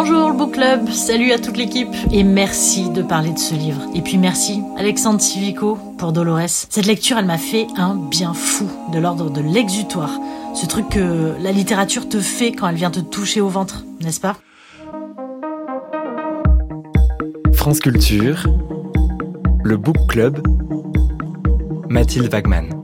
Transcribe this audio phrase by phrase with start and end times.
[0.00, 3.80] Bonjour le book club, salut à toute l'équipe et merci de parler de ce livre.
[3.96, 6.66] Et puis merci Alexandre Civico pour Dolores.
[6.70, 10.12] Cette lecture, elle m'a fait un bien fou de l'ordre de l'exutoire.
[10.54, 14.20] Ce truc que la littérature te fait quand elle vient te toucher au ventre, n'est-ce
[14.20, 14.36] pas?
[17.54, 18.46] France Culture,
[19.64, 20.46] le book club,
[21.88, 22.77] Mathilde Wagman.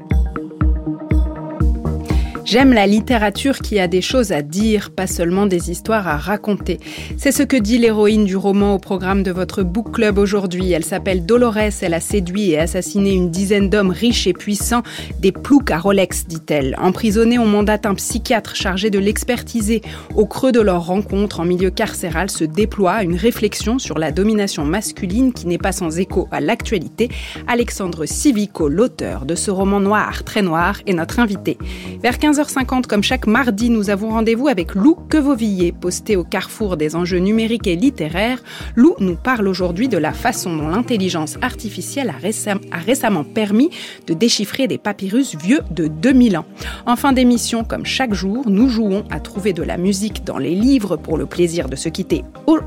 [2.45, 6.79] J'aime la littérature qui a des choses à dire, pas seulement des histoires à raconter.
[7.17, 10.71] C'est ce que dit l'héroïne du roman au programme de votre book club aujourd'hui.
[10.71, 14.83] Elle s'appelle Dolores, elle a séduit et assassiné une dizaine d'hommes riches et puissants,
[15.21, 16.77] des ploucs à Rolex, dit-elle.
[16.79, 19.81] Emprisonnée, on mandate un psychiatre chargé de l'expertiser.
[20.15, 24.67] Au creux de leur rencontre en milieu carcéral se déploie une réflexion sur la domination
[24.67, 27.09] masculine qui n'est pas sans écho à l'actualité.
[27.49, 31.57] Alexandre Civico, l'auteur de ce roman noir, très noir, est notre invité.
[32.03, 36.77] Vers 15 15h50, comme chaque mardi, nous avons rendez-vous avec Lou Quevauvillé, posté au carrefour
[36.77, 38.43] des enjeux numériques et littéraires.
[38.75, 43.71] Lou nous parle aujourd'hui de la façon dont l'intelligence artificielle a, récemment permis
[44.09, 46.47] de déchiffrer des papyrus vieux de 2000 ans.
[46.87, 50.57] En fin d'émission, comme chaque jour, nous jouons à trouver de la musique dans les
[50.57, 52.25] livres pour le plaisir de se quitter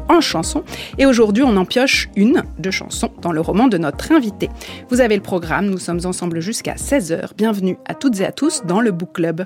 [0.09, 0.63] en chanson.
[0.97, 4.49] Et aujourd'hui, on en pioche une de chansons dans le roman de notre invité.
[4.89, 7.31] Vous avez le programme, nous sommes ensemble jusqu'à 16h.
[7.37, 9.45] Bienvenue à toutes et à tous dans le Book Club.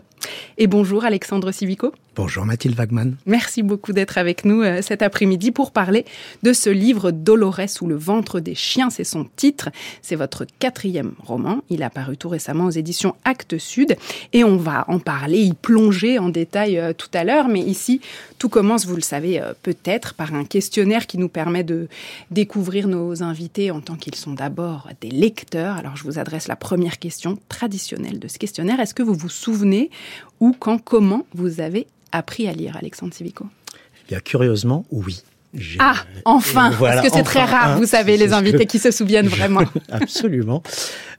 [0.58, 1.94] Et bonjour Alexandre Civico.
[2.14, 3.16] Bonjour Mathilde Wagman.
[3.26, 6.04] Merci beaucoup d'être avec nous euh, cet après-midi pour parler
[6.44, 8.90] de ce livre Dolores ou le ventre des chiens.
[8.90, 9.70] C'est son titre.
[10.02, 11.62] C'est votre quatrième roman.
[11.70, 13.96] Il a paru tout récemment aux éditions Actes Sud.
[14.34, 17.48] Et on va en parler, y plonger en détail euh, tout à l'heure.
[17.48, 18.02] Mais ici,
[18.40, 21.88] tout commence, vous le savez euh, peut-être, par un questionnaire qui nous permet de
[22.30, 25.78] découvrir nos invités en tant qu'ils sont d'abord des lecteurs.
[25.78, 28.82] Alors je vous adresse la première question traditionnelle de ce questionnaire.
[28.82, 29.90] Est-ce que vous vous souvenez
[30.42, 35.24] ou quand, comment vous avez appris à lire, Alexandre Civico Eh bien, curieusement, oui.
[35.80, 39.64] Ah, enfin, parce que c'est très rare, vous savez, les invités qui se souviennent vraiment.
[39.92, 40.64] Absolument.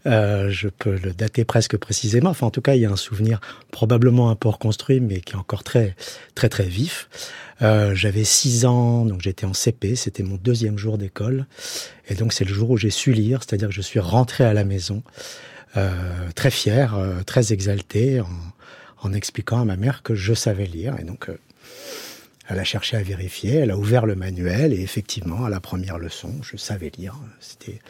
[0.06, 2.30] Euh, je peux le dater presque précisément.
[2.30, 5.34] Enfin, en tout cas, il y a un souvenir probablement un peu reconstruit, mais qui
[5.34, 5.96] est encore très,
[6.34, 7.08] très, très vif.
[7.60, 9.96] Euh, J'avais six ans, donc j'étais en CP.
[9.96, 11.46] C'était mon deuxième jour d'école,
[12.08, 14.54] et donc c'est le jour où j'ai su lire, c'est-à-dire que je suis rentré à
[14.54, 15.02] la maison,
[15.76, 15.90] euh,
[16.34, 18.26] très fier, euh, très exalté, en,
[19.02, 20.94] en expliquant à ma mère que je savais lire.
[21.00, 21.38] Et donc, euh,
[22.48, 25.98] elle a cherché à vérifier, elle a ouvert le manuel et effectivement, à la première
[25.98, 27.14] leçon, je savais lire.
[27.40, 27.80] C'était.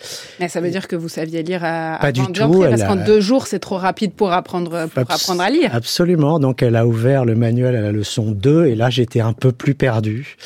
[0.40, 2.60] Mais ça veut dire que vous saviez lire à, pas du tout.
[2.60, 5.74] Parce qu'en deux jours, c'est trop rapide pour apprendre, pour apprendre à lire.
[5.74, 6.38] Absolument.
[6.38, 9.52] Donc, elle a ouvert le manuel à la leçon 2 et là, j'étais un peu
[9.52, 10.36] plus perdu.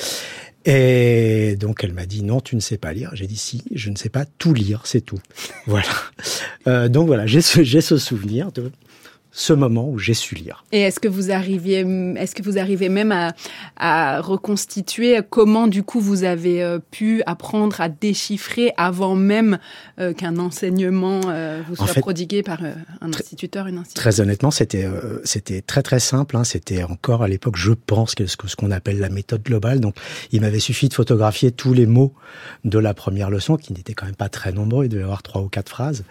[0.68, 3.10] Et donc elle m'a dit non, tu ne sais pas lire.
[3.14, 5.20] J'ai dit si, je ne sais pas tout lire, c'est tout.
[5.66, 5.86] voilà.
[6.66, 8.72] Euh, donc voilà, j'ai ce, ce souvenir de
[9.38, 10.64] ce moment où j'ai su lire.
[10.72, 11.80] Et est-ce que vous arriviez,
[12.16, 13.34] est-ce que vous arrivez même à,
[13.76, 19.58] à, reconstituer comment du coup vous avez euh, pu apprendre à déchiffrer avant même
[20.00, 24.88] euh, qu'un enseignement euh, vous soit prodigué par un instituteur, une institutrice Très honnêtement, c'était
[25.24, 26.34] c'était très très simple.
[26.38, 26.44] Hein.
[26.44, 29.80] C'était encore à l'époque, je pense, que ce qu'on appelle la méthode globale.
[29.80, 29.96] Donc,
[30.32, 32.14] il m'avait suffi de photographier tous les mots
[32.64, 34.86] de la première leçon, qui n'étaient quand même pas très nombreux.
[34.86, 36.04] Il devait y avoir trois ou quatre phrases,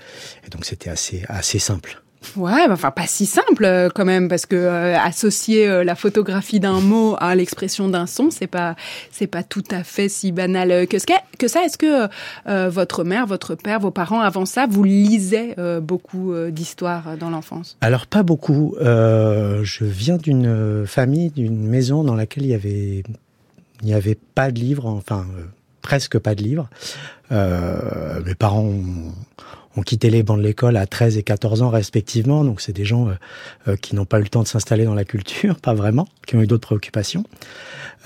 [0.46, 2.05] et donc c'était assez assez simple.
[2.36, 6.60] Ouais, enfin pas si simple euh, quand même parce que euh, associer euh, la photographie
[6.60, 8.76] d'un mot à l'expression d'un son, c'est pas
[9.12, 11.06] c'est pas tout à fait si banal que ce
[11.38, 11.64] que ça.
[11.64, 12.10] Est-ce que
[12.70, 17.78] votre mère, votre père, vos parents avant ça, vous lisaient beaucoup d'histoires dans l'enfance?
[17.82, 18.76] Alors pas beaucoup.
[18.80, 23.04] je viens d'une famille, d'une maison dans laquelle il y avait
[23.82, 25.26] il n'y avait pas de livres, enfin
[25.82, 26.70] presque pas de livres.
[27.32, 29.14] mes parents ont,
[29.78, 32.44] ont quitté les bancs de l'école à 13 et 14 ans respectivement.
[32.44, 33.14] Donc c'est des gens euh,
[33.68, 36.36] euh, qui n'ont pas eu le temps de s'installer dans la culture, pas vraiment, qui
[36.36, 37.24] ont eu d'autres préoccupations.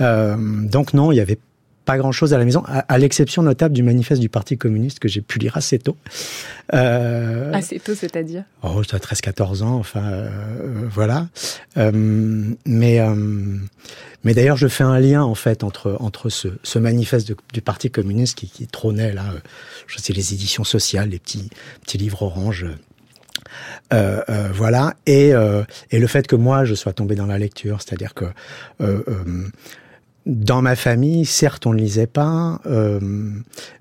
[0.02, 1.40] Euh, donc non, il y avait
[1.90, 5.22] pas grand-chose à la maison, à, l'exception notable du manifeste du Parti communiste que j'ai
[5.22, 5.98] pu lire assez tôt.
[6.76, 8.44] Euh, assez tôt, c'est-à-dire?
[8.62, 10.30] Oh, j'avais 13-14 ans, enfin, euh,
[10.88, 11.30] voilà.
[11.78, 11.92] Euh,
[12.68, 13.02] mais
[14.24, 17.90] mais d'ailleurs, je fais un lien en fait entre entre ce, ce manifeste du Parti
[17.90, 19.26] communiste qui, qui trônait là,
[19.88, 21.50] je sais les éditions sociales, les petits
[21.82, 22.68] petits livres orange.
[23.92, 27.40] Euh, euh, voilà et, euh, et le fait que moi je sois tombé dans la
[27.40, 28.26] lecture, c'est-à-dire que
[30.30, 33.00] dans ma famille, certes, on ne lisait pas, euh,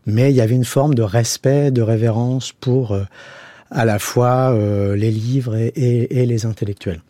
[0.07, 3.05] mais il y avait une forme de respect, de révérence pour euh,
[3.71, 7.03] à la fois euh, les livres et, et, et les intellectuels.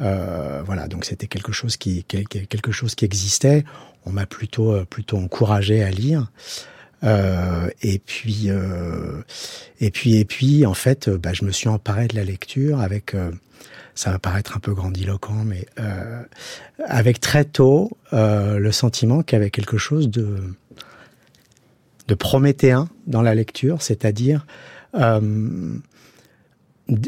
[0.00, 3.64] Euh, voilà, donc c'était quelque chose qui quelque chose qui existait.
[4.06, 6.30] On m'a plutôt plutôt encouragé à lire.
[7.02, 8.48] et puis
[9.80, 13.14] et puis et puis en fait, bah, je me suis emparé de la lecture avec
[13.94, 16.22] ça va paraître un peu grandiloquent, mais euh,
[16.84, 20.38] avec très tôt euh, le sentiment qu'il y avait quelque chose de,
[22.08, 24.46] de prométhéen dans la lecture, c'est-à-dire
[24.94, 25.20] euh,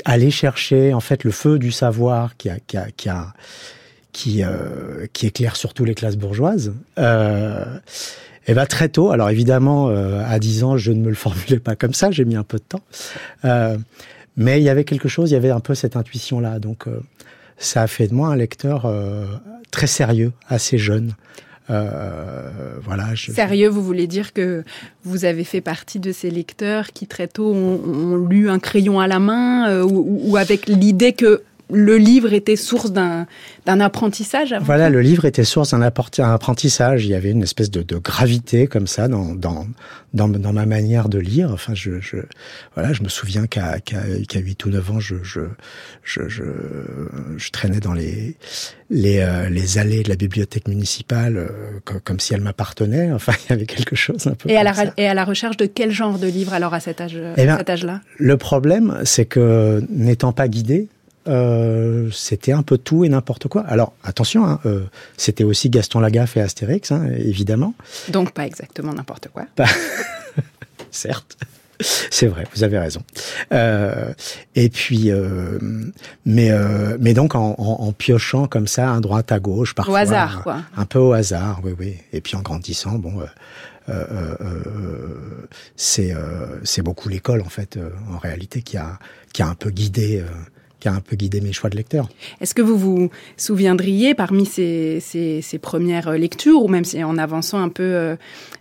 [0.05, 4.43] aller chercher en fait le feu du savoir qui qui
[5.13, 6.75] qui éclaire surtout les classes bourgeoises.
[8.47, 11.77] Et bah très tôt, alors évidemment, à 10 ans, je ne me le formulais pas
[11.77, 12.83] comme ça, j'ai mis un peu de temps.
[14.37, 16.59] Mais il y avait quelque chose, il y avait un peu cette intuition-là.
[16.59, 17.01] Donc, euh,
[17.57, 19.27] ça a fait de moi un lecteur euh,
[19.71, 21.15] très sérieux, assez jeune.
[21.71, 23.09] Euh, voilà.
[23.17, 24.65] Sérieux, vous voulez dire que
[25.05, 29.07] vous avez fait partie de ces lecteurs qui très tôt ont, lu un crayon à
[29.07, 33.27] la main euh, ou, avec l'idée que le livre était source d'un
[33.67, 37.05] apprentissage avant Voilà, le livre était source d'un apprentissage.
[37.05, 39.67] Il y avait une espèce de, de gravité comme ça dans, dans,
[40.13, 41.51] dans, dans, ma manière de lire.
[41.53, 42.19] Enfin, je, je
[42.75, 45.41] voilà, je me souviens qu'à qu'à qu 8 ou 9 ans, je, je,
[46.03, 48.37] je, je, traînais dans les,
[48.91, 51.49] les, euh, les allées de la bibliothèque municipale euh,
[51.85, 53.11] comme, comme, si elle m'appartenait.
[53.13, 54.93] Enfin, il y avait quelque chose un peu et à, la, ça.
[54.99, 57.57] et à la recherche de quel genre de livre alors à cet âge, eh ben,
[57.57, 58.03] cet âge-là?
[58.19, 60.89] Le problème, c'est que n'étant pas guidé,
[61.27, 63.63] euh, c'était un peu tout et n'importe quoi.
[63.63, 64.85] Alors attention, hein, euh,
[65.17, 67.75] c'était aussi Gaston Lagaffe et Astérix, hein, évidemment.
[68.09, 69.45] Donc pas exactement n'importe quoi.
[69.57, 69.67] Pas...
[70.91, 71.37] Certes.
[72.11, 73.03] C'est vrai, vous avez raison.
[73.53, 74.13] Euh,
[74.55, 75.59] et puis, euh,
[76.25, 79.95] mais euh, mais donc en, en, en, piochant comme ça, à droite à gauche, parfois.
[79.95, 80.63] Au hasard, quoi.
[80.77, 81.97] Un, peu au hasard, oui, oui.
[82.13, 83.15] Et puis en grandissant, bon,
[83.89, 84.35] euh,
[85.77, 86.15] c'est
[86.63, 87.79] c'est beaucoup l'école en fait,
[88.13, 88.99] en réalité, qui a
[89.33, 90.23] qui a un peu guidé
[90.85, 92.11] qui a un peu guidé mes choix de lecteur.
[92.43, 97.17] Est-ce que vous vous souviendriez, parmi ces, ces, ces, premières lectures, ou même si en
[97.17, 98.19] avançant un peu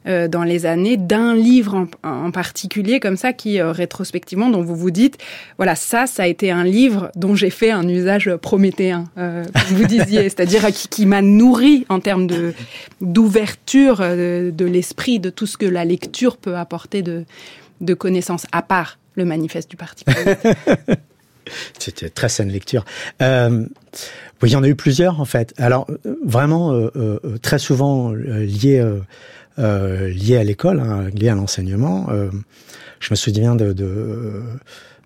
[0.08, 4.62] euh, dans les années, d'un livre en, en, particulier comme ça, qui euh, rétrospectivement, dont
[4.62, 5.18] vous vous dites,
[5.58, 9.76] voilà, ça, ça a été un livre dont j'ai fait un usage prométhéen, euh, comme
[9.76, 12.54] vous disiez, c'est-à-dire qui, qui m'a nourri en termes de
[13.02, 17.26] d'ouverture de, de l'esprit, de tout ce que la lecture peut apporter de,
[17.82, 20.06] de connaissances, à part le manifeste du parti.
[21.80, 22.86] C'était très saine lecture.
[23.22, 23.66] Euh,
[24.42, 25.54] oui, il y en a eu plusieurs en fait.
[25.58, 25.88] Alors
[26.26, 28.84] vraiment euh, euh, très souvent liés
[29.58, 32.10] liés à l'école, hein, liés à l'enseignement.
[33.00, 33.74] je me souviens de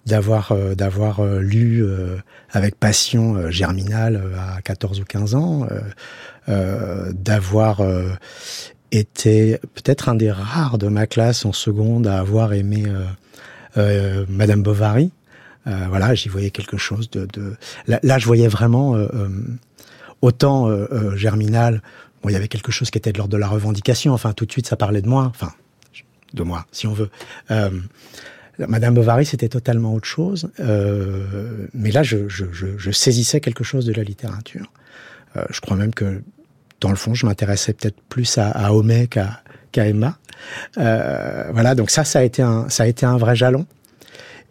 [0.06, 1.86] d'avoir d'avoir lu
[2.52, 5.68] avec passion Germinal à 14 ou 15 ans,
[6.48, 7.82] d'avoir
[8.92, 12.86] été peut-être un des rares de ma classe en seconde à avoir aimé
[13.76, 15.12] Madame Bovary.
[15.68, 17.26] Euh, voilà, j'y voyais quelque chose de.
[17.26, 17.56] de...
[17.88, 19.30] Là, je voyais vraiment euh, euh,
[20.22, 20.70] autant
[21.16, 21.82] Germinal.
[22.22, 24.14] Bon, il y avait quelque chose qui était de l'ordre de la revendication.
[24.14, 25.26] Enfin, tout de suite, ça parlait de moi.
[25.26, 25.52] Enfin,
[26.34, 27.10] de moi, si on veut.
[28.60, 30.50] Madame Bovary, c'était totalement autre chose.
[31.74, 34.72] mais là, je, je, je, saisissais quelque chose de la littérature.
[35.50, 36.24] je crois même que,
[36.82, 39.42] dans le fond, je m'intéressais peut-être plus à, à Homais qu'à
[39.72, 40.18] qu Emma.
[40.76, 43.68] voilà, donc ça, ça a été un, ça a été un vrai jalon.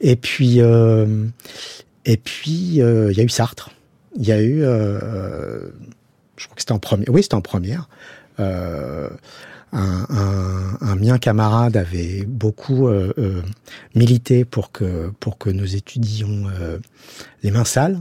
[0.01, 1.27] Et puis, euh,
[2.05, 3.71] et puis, euh, il y a eu Sartre.
[4.17, 5.61] Il y a eu, euh,
[6.37, 7.09] je crois que c'était en première.
[7.11, 7.89] Oui, c'était en première.
[8.41, 9.09] Euh,
[9.73, 13.43] un, un, un, mien camarade avait beaucoup euh, euh,
[13.95, 16.45] milité pour que pour que nous étudions
[17.43, 17.99] les mains sales.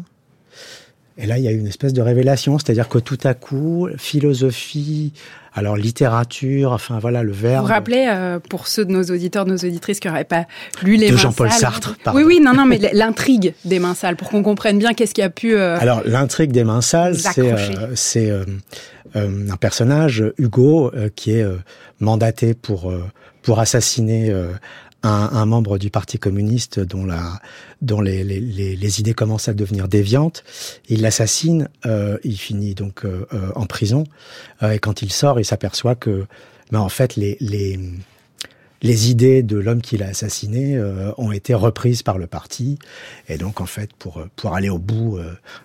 [1.18, 3.88] Et là, il y a eu une espèce de révélation, c'est-à-dire que tout à coup,
[3.98, 5.14] philosophie,
[5.56, 7.66] alors littérature, enfin voilà, le verbe.
[7.66, 10.46] Vous rappelez, euh, pour ceux de nos auditeurs, nos auditrices qui n'auraient pas
[10.84, 11.50] lu les de Jean-Paul.
[11.50, 11.96] Sartre.
[12.04, 12.20] Pardon.
[12.20, 15.22] Oui, oui, non, non, mais l'intrigue des mains sales, pour qu'on comprenne bien qu'est-ce qui
[15.22, 15.56] a pu.
[15.56, 18.32] Euh, alors l'intrigue des mains sales, c'est euh, c'est
[19.16, 21.46] un personnage, Hugo, qui est
[22.02, 22.94] mandaté pour
[23.42, 24.34] pour assassiner
[25.06, 30.44] un, un, membre du Parti communiste dont, les, idées commencent à devenir déviantes.
[30.90, 34.06] Il l'assassine, euh, il finit donc euh, euh, en prison,
[34.62, 36.26] et quand il sort, il s'aperçoit que,
[36.72, 37.38] ben, en fait, les,
[38.84, 40.82] idées de l'homme qui l'a assassiné
[41.18, 42.80] ont été reprises par le parti,
[43.30, 45.20] et donc en fait, pour aller au bout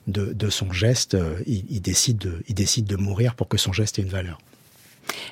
[0.06, 1.16] de, son geste,
[1.46, 2.18] il décide
[2.86, 4.38] de mourir pour que son geste ait une valeur.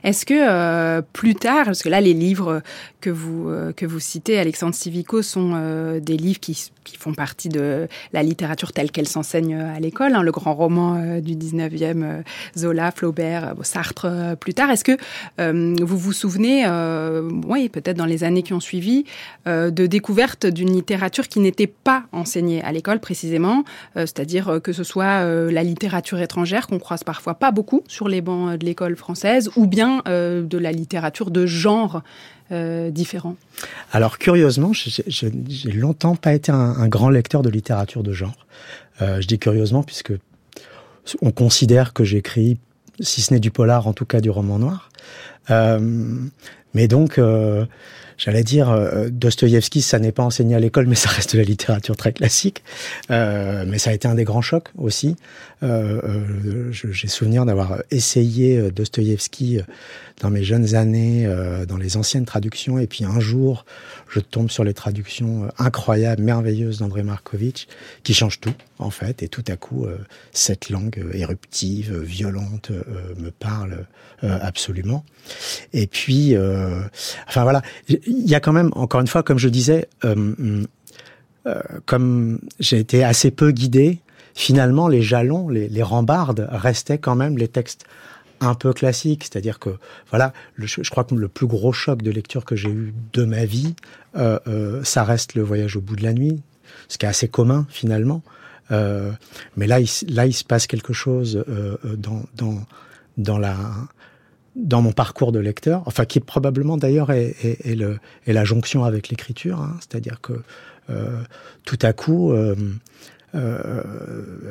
[0.05, 2.63] Est-ce que euh, plus tard, parce que là les livres
[3.01, 7.13] que vous euh, que vous citez, Alexandre Civico, sont euh, des livres qui, qui, font
[7.13, 11.35] partie de la littérature telle qu'elle s'enseigne à l'école, hein, le grand roman euh, du
[11.35, 12.23] 19e,
[12.57, 14.71] Zola, Flaubert, Sartre plus tard.
[14.71, 14.97] Est-ce que
[15.83, 16.67] vous vous souvenez,
[17.47, 19.05] oui, peut-être dans les années qui ont suivi,
[19.47, 23.65] de découverte d'une littérature qui n'était pas enseignée à l'école précisément,
[23.95, 28.59] c'est-à-dire que ce soit la littérature étrangère qu'on croise parfois pas beaucoup sur les bancs
[28.59, 32.03] de l'école française, ou bien bien de la littérature de genre
[32.51, 33.37] différent
[33.93, 38.47] Alors curieusement, j'ai longtemps pas été un, grand lecteur de littérature de genre.
[39.01, 40.13] je dis curieusement puisque
[41.23, 42.59] on considère que j'écris,
[43.01, 44.91] si ce n'est du polar, en tout cas du roman noir.
[46.75, 47.19] Mais donc,
[48.19, 51.45] j'allais dire, euh, Dostoïevski, ça n'est pas enseigné à l'école, mais ça reste de la
[51.45, 52.63] littérature très classique.
[53.11, 55.17] Euh, mais ça a été un des grands chocs aussi.
[55.63, 59.61] Euh, euh J'ai souvenir d'avoir essayé euh, Dostoïevski
[60.21, 61.33] dans mes jeunes années,
[61.69, 63.65] dans les anciennes traductions, et puis un jour,
[64.09, 67.67] je tombe sur les traductions incroyables, merveilleuses d'André Markovitch,
[68.03, 69.87] qui changent tout, en fait, et tout à coup,
[70.33, 72.71] cette langue éruptive, violente,
[73.17, 73.87] me parle
[74.23, 75.05] absolument.
[75.73, 76.37] Et puis,
[77.29, 80.65] enfin voilà, il y a quand même, encore une fois, comme je disais, euh,
[81.47, 84.01] euh, comme j'ai été assez peu guidé,
[84.35, 87.85] finalement, les jalons, les, rambardes restaient quand même les textes
[88.41, 89.25] un peu classiques.
[89.25, 89.71] C'est-à-dire que,
[90.11, 93.45] voilà, je, crois que le plus gros choc de lecture que j'ai eu de ma
[93.45, 93.75] vie,
[94.17, 96.41] euh, ça reste le voyage au bout de la nuit,
[96.89, 98.23] ce qui est assez commun finalement.
[98.71, 101.45] mais là, il, là, il se passe quelque chose
[101.97, 102.67] dans, dans,
[103.17, 103.57] dans la
[104.57, 108.83] dans mon parcours de lecteur, enfin qui probablement d'ailleurs est, est, le, est, la jonction
[108.83, 110.43] avec l'écriture, hein, c'est-à-dire que
[110.91, 111.23] euh,
[111.65, 112.73] tout à coup, euh, euh,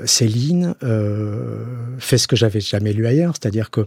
[0.05, 1.65] Céline euh,
[1.99, 3.85] fait ce que j'avais jamais lu ailleurs, c'est-à-dire que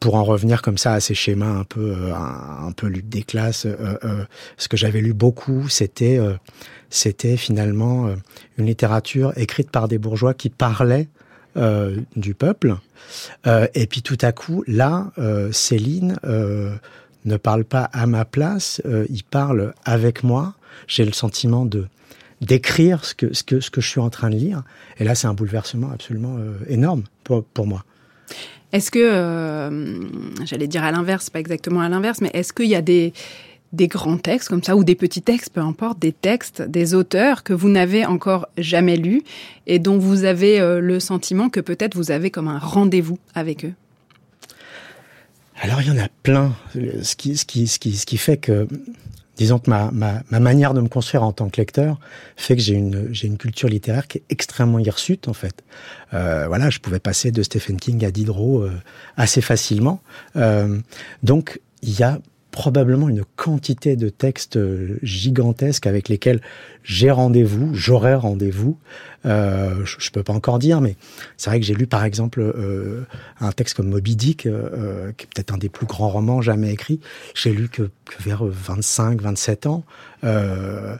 [0.00, 4.24] pour en revenir comme ça à ces schémas un peu euh, lutte des classes, euh,
[4.56, 6.20] ce que j'avais lu beaucoup, c'était
[6.90, 8.08] c'était finalement
[8.58, 11.08] une littérature écrite par des bourgeois qui parlaient
[11.58, 12.76] euh, du peuple.
[13.46, 16.16] Euh, et puis tout à coup, là, euh, Céline
[17.24, 20.54] ne parle pas à ma place, il parle avec moi.
[20.86, 21.88] J'ai le sentiment de
[22.40, 24.62] d'écrire ce que, ce, que, ce que je suis en train de lire.
[24.98, 26.36] Et là, c'est un bouleversement absolument
[26.68, 27.84] énorme pour, pour moi.
[28.72, 32.82] Est-ce que, j'allais dire à l'inverse, pas exactement à l'inverse, mais est-ce qu'il y a
[32.82, 33.12] des,
[33.72, 37.42] des grands textes comme ça, ou des petits textes, peu importe, des textes, des auteurs
[37.42, 39.22] que vous n'avez encore jamais lus
[39.66, 43.64] et dont vous avez euh, le sentiment que peut-être vous avez comme un rendez-vous avec
[43.64, 43.74] eux?
[45.60, 46.54] Alors il y en a plein.
[47.02, 48.68] Ce qui, ce qui, ce qui, ce qui fait que,
[49.38, 51.98] disons que ma, ma, ma, manière de me construire en tant que lecteur
[52.36, 55.64] fait que j'ai une, une culture littéraire qui est extrêmement hirsute en fait.
[56.12, 58.72] Euh, voilà, je pouvais passer de Stephen King à Diderot euh,
[59.16, 60.02] assez facilement.
[60.36, 60.78] Euh,
[61.22, 62.18] donc il y a
[62.50, 66.40] probablement une quantité de textes euh, gigantesques avec lesquels
[66.82, 68.78] j'ai rendez-vous, j'aurai rendez-vous.
[69.26, 70.96] Euh, je, je peux pas encore dire, mais
[71.36, 73.04] c'est vrai que j'ai lu par exemple euh,
[73.40, 76.72] un texte comme Moby Dick, euh, qui est peut-être un des plus grands romans jamais
[76.72, 77.00] écrits.
[77.34, 79.84] J'ai lu que, que vers 25, 27 ans.
[80.24, 80.96] Euh,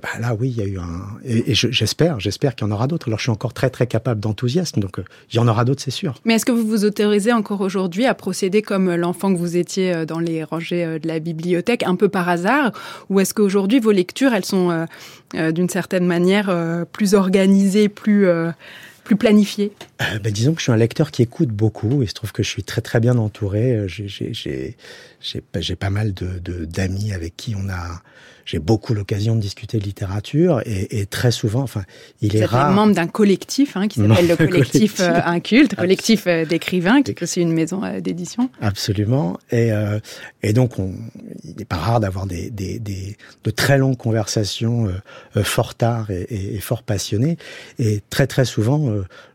[0.00, 1.18] bah là, oui, il y a eu un.
[1.24, 3.08] Et, j'espère, j'espère qu'il y en aura d'autres.
[3.08, 5.82] Alors, je suis encore très, très capable d'enthousiasme, donc euh, il y en aura d'autres,
[5.82, 6.14] c'est sûr.
[6.24, 9.92] Mais est-ce que vous vous autorisez encore aujourd'hui à procéder comme l'enfant que vous étiez
[9.92, 12.72] euh, dans les rangées euh, de la bibliothèque, un peu par hasard,
[13.10, 14.86] ou est-ce qu'aujourd'hui vos lectures, elles sont
[15.34, 16.54] d'une certaine manière
[16.92, 18.26] plus organisées, plus
[19.04, 19.16] plus
[20.02, 22.42] planifiées ben, Disons que je suis un lecteur qui écoute beaucoup et je trouve que
[22.42, 23.86] je suis très très bien entouré.
[23.88, 28.02] J'ai pas mal de d'amis avec qui on a
[28.44, 31.82] j'ai beaucoup l'occasion de discuter de littérature et, et, très souvent, enfin,
[32.20, 32.72] il est rare.
[32.72, 37.22] membre d'un collectif hein, qui s'appelle le collectif, euh, Inculte, collectif euh, d'écrivains, qui est
[37.22, 38.50] aussi une maison euh, d'édition.
[38.60, 39.38] Absolument.
[39.50, 40.00] Et, euh,
[40.42, 40.94] et donc, on,
[41.44, 44.88] il n'est pas rare d'avoir des, des, des, de très longues conversations
[45.36, 47.36] euh, fort tard et, et, fort passionnées.
[47.78, 48.92] Et très très souvent,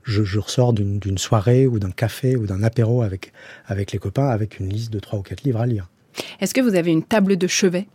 [0.08, 3.34] je, je ressors d'une soirée ou d'un café ou d'un apéro avec
[3.68, 5.90] avec les copains avec une liste de trois ou quatre livres à lire.
[6.40, 7.88] Est-ce que vous avez une table de chevet?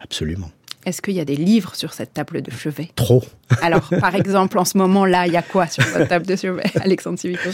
[0.00, 0.50] Absolument.
[0.86, 2.90] Est-ce qu'il y a des livres sur cette table de chevet?
[2.94, 3.22] Trop.
[3.62, 6.64] Alors, par exemple, en ce moment-là, il y a quoi sur votre table de chevet,
[6.80, 7.48] Alexandre Civico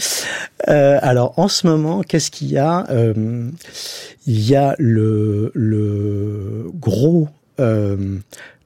[0.67, 2.85] euh, Alors, en ce moment, qu'est-ce qu'il y a?
[2.89, 3.49] Euh,
[4.27, 7.29] Il y a le, le gros
[7.61, 8.17] euh,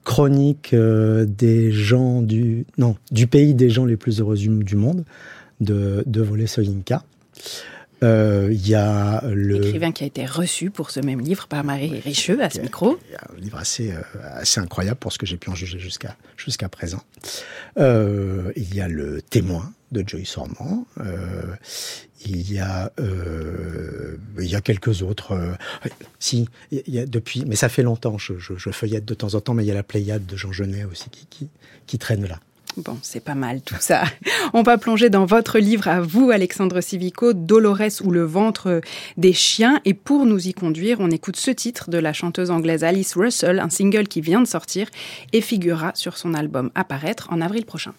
[0.06, 5.04] chronique euh, des gens du non du pays des gens les plus heureux du, monde
[5.60, 7.02] de, de Soyinka.
[8.06, 11.64] Euh, il y a le écrivain qui a été reçu pour ce même livre par
[11.64, 12.98] Marie Richeux à ce micro.
[13.08, 15.54] Il y a un livre assez euh, assez incroyable pour ce que j'ai pu en
[15.54, 17.02] juger jusqu'à jusqu'à présent.
[17.78, 20.86] Euh, il y a le témoin de Joyce Ormand.
[22.24, 25.56] Il y a il y a quelques autres.
[26.18, 28.18] Si il y a depuis, mais ça fait longtemps.
[28.18, 30.36] Je, je, je, feuillette de temps en temps, mais il y a la Pléiade de
[30.36, 31.48] Jean Genet aussi qui qui,
[31.86, 32.40] qui traîne là.
[32.76, 34.04] Bon, c'est pas mal tout ça.
[34.52, 38.82] On va plonger dans votre livre à vous, Alexandre Civico, Dolores ou le ventre
[39.16, 39.80] des chiens.
[39.86, 43.60] Et pour nous y conduire, on écoute ce titre de la chanteuse anglaise Alice Russell,
[43.60, 44.88] un single qui vient de sortir
[45.32, 47.94] et figurera sur son album Apparaître en avril prochain.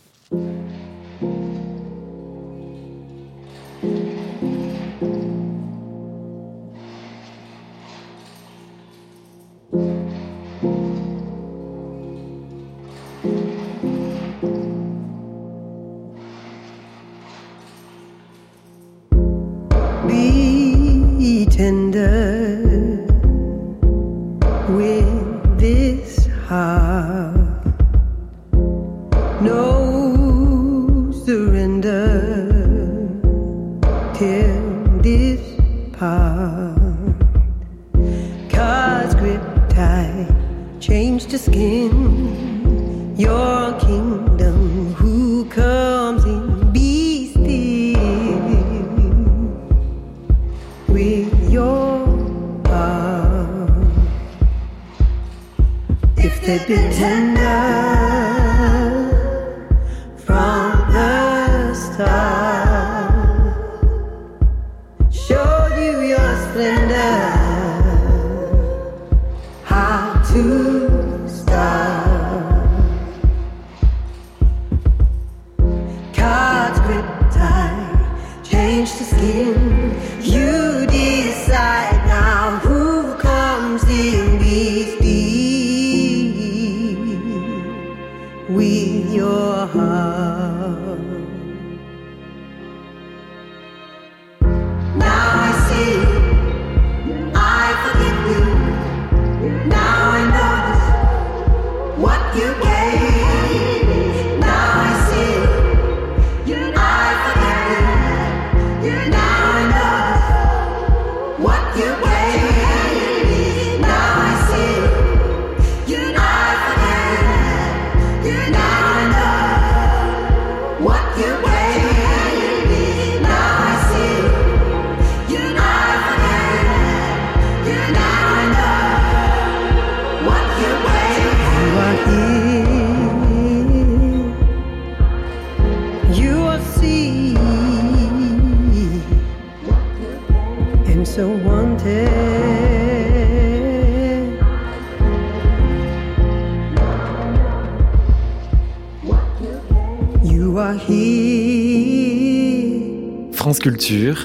[153.78, 154.18] Culture.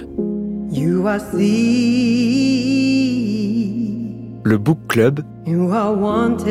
[0.71, 1.21] You are
[4.45, 5.21] Le Book Club.
[5.47, 6.49] You are wanted.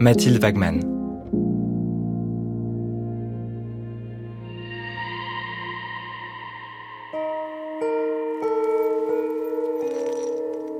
[0.00, 0.80] Mathilde Wagman.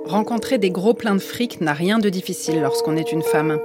[0.07, 3.59] Rencontrer des gros pleins de fric n'a rien de difficile lorsqu'on est une femme.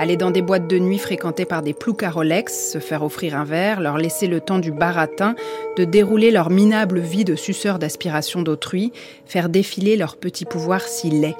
[0.00, 3.42] Aller dans des boîtes de nuit fréquentées par des ploucs Rolex, se faire offrir un
[3.42, 5.34] verre, leur laisser le temps du baratin,
[5.76, 8.92] de dérouler leur minable vie de suceurs d'aspiration d'autrui,
[9.26, 11.34] faire défiler leur petit pouvoir si laid.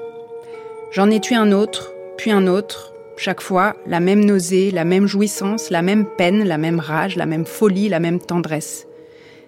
[0.91, 5.07] J'en ai tué un autre, puis un autre, chaque fois la même nausée, la même
[5.07, 8.87] jouissance, la même peine, la même rage, la même folie, la même tendresse.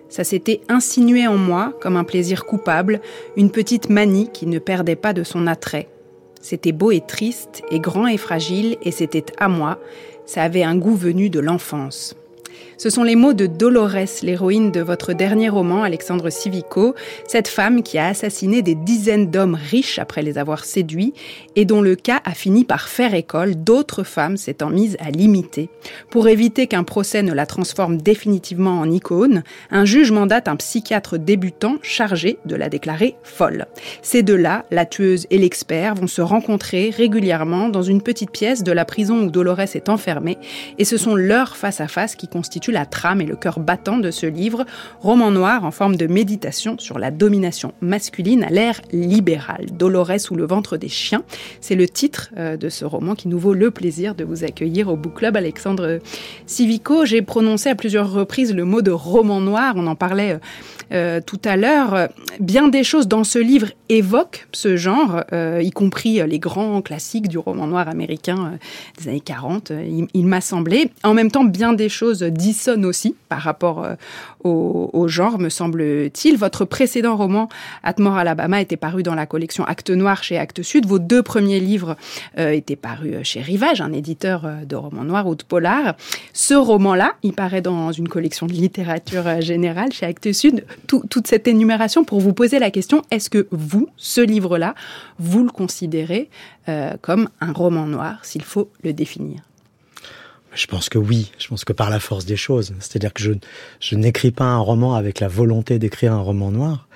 [0.08, 3.02] Ça s'était insinué en moi comme un plaisir coupable,
[3.36, 5.90] une petite manie qui ne perdait pas de son attrait.
[6.42, 9.80] C'était beau et triste, et grand et fragile, et c'était à moi.
[10.26, 12.16] Ça avait un goût venu de l'enfance.
[12.82, 16.96] Ce sont les mots de Dolores, l'héroïne de votre dernier roman, Alexandre Civico,
[17.28, 21.14] cette femme qui a assassiné des dizaines d'hommes riches après les avoir séduits
[21.56, 25.70] et dont le cas a fini par faire école, d'autres femmes s'étant mises à l'imiter.
[26.10, 31.20] Pour éviter qu'un procès ne la transforme définitivement en icône, un juge mandate un psychiatre
[31.20, 33.68] débutant chargé de la déclarer folle.
[34.02, 38.72] Ces deux-là, la tueuse et l'expert, vont se rencontrer régulièrement dans une petite pièce de
[38.72, 40.40] la prison où Dolores est enfermée
[40.80, 44.26] et ce sont leurs face-à-face qui constituent la trame et le cœur battant de ce
[44.26, 44.66] livre,
[45.00, 49.68] roman noir en forme de méditation sur la domination masculine à l'ère libérale.
[49.72, 51.24] Dolores ou le ventre des chiens,
[51.60, 54.90] c'est le titre euh, de ce roman qui nous vaut le plaisir de vous accueillir
[54.90, 56.00] au Book Club Alexandre
[56.46, 57.06] Civico.
[57.06, 60.38] J'ai prononcé à plusieurs reprises le mot de roman noir, on en parlait euh,
[60.94, 62.10] euh, tout à l'heure.
[62.40, 67.38] Bien des choses dans ce livre évoquent ce genre, y compris les grands classiques du
[67.38, 68.54] roman noir américain
[68.98, 70.92] des années 40, il, il m'a semblé.
[71.04, 73.96] En même temps, bien des choses disent sonne aussi par rapport euh,
[74.44, 76.38] au, genre, me semble-t-il.
[76.38, 77.50] Votre précédent roman,
[77.84, 80.86] Atmore Alabama, était paru dans la collection Acte Noir chez Actes Sud.
[80.86, 81.96] Vos deux premiers livres
[82.38, 85.96] euh, étaient parus chez Rivage, un éditeur euh, de romans noirs ou de polar.
[86.34, 90.66] Ce roman-là, il paraît dans une collection de littérature générale chez Actes Sud.
[90.88, 94.76] toute cette énumération pour vous poser la question, est-ce que vous, ce livre-là,
[95.20, 96.30] vous le considérez
[97.02, 99.42] comme un roman noir, s'il faut le définir?
[100.54, 102.74] Je pense que oui, je pense que par la force des choses.
[102.80, 103.32] C'est-à-dire que je,
[103.80, 106.88] je n'écris pas un roman avec la volonté d'écrire un roman noir.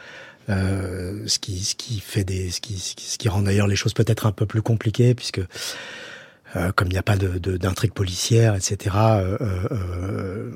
[0.50, 3.96] Euh, ce qui ce qui fait des ce qui ce qui rend d'ailleurs les choses
[3.96, 5.42] peut-être un peu plus compliquées puisque
[6.56, 9.38] euh, comme il n'y a pas de d'intrigue policière etc euh,
[9.72, 10.52] euh,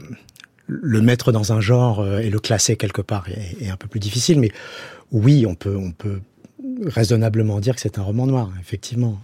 [0.68, 3.88] le mettre dans un genre euh, et le classer quelque part est, est, un peu
[3.88, 4.52] plus difficile mais
[5.12, 6.22] oui on peut on peut
[6.86, 9.20] raisonnablement dire que c'est un roman noir effectivement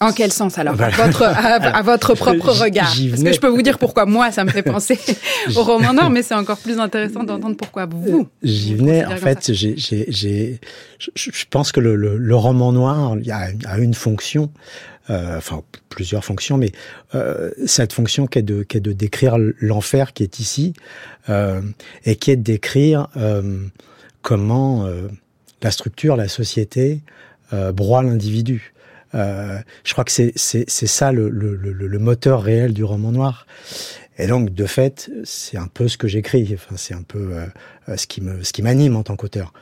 [0.00, 0.94] En quel sens alors Voilà.
[0.94, 4.30] à, votre, à, à votre propre regard Parce que je peux vous dire pourquoi moi
[4.30, 4.98] ça me fait penser
[5.56, 8.28] au roman noir, mais c'est encore plus intéressant d'entendre pourquoi vous.
[8.42, 9.04] J'y venais.
[9.04, 13.94] En fait, j'ai, je, pense que le, le, le roman noir il a, a une
[13.94, 14.50] fonction,
[15.10, 16.72] euh, enfin plusieurs fonctions, mais
[17.14, 20.72] euh, cette fonction qui est de, qui est de décrire l'enfer qui est ici,
[21.28, 21.60] euh,
[22.04, 23.58] et qui est de décrire euh,
[24.22, 25.08] comment euh,
[25.62, 27.00] la structure, la société
[27.52, 28.72] euh, broie l'individu.
[29.14, 33.46] Euh, je crois que c'est, ça le, le, le, le moteur réel du roman noir.
[34.18, 36.50] Et donc, de fait, c'est un peu ce que j'écris.
[36.54, 37.32] Enfin, c'est un peu
[37.88, 39.52] euh, ce qui me, ce qui m'anime en tant qu'auteur.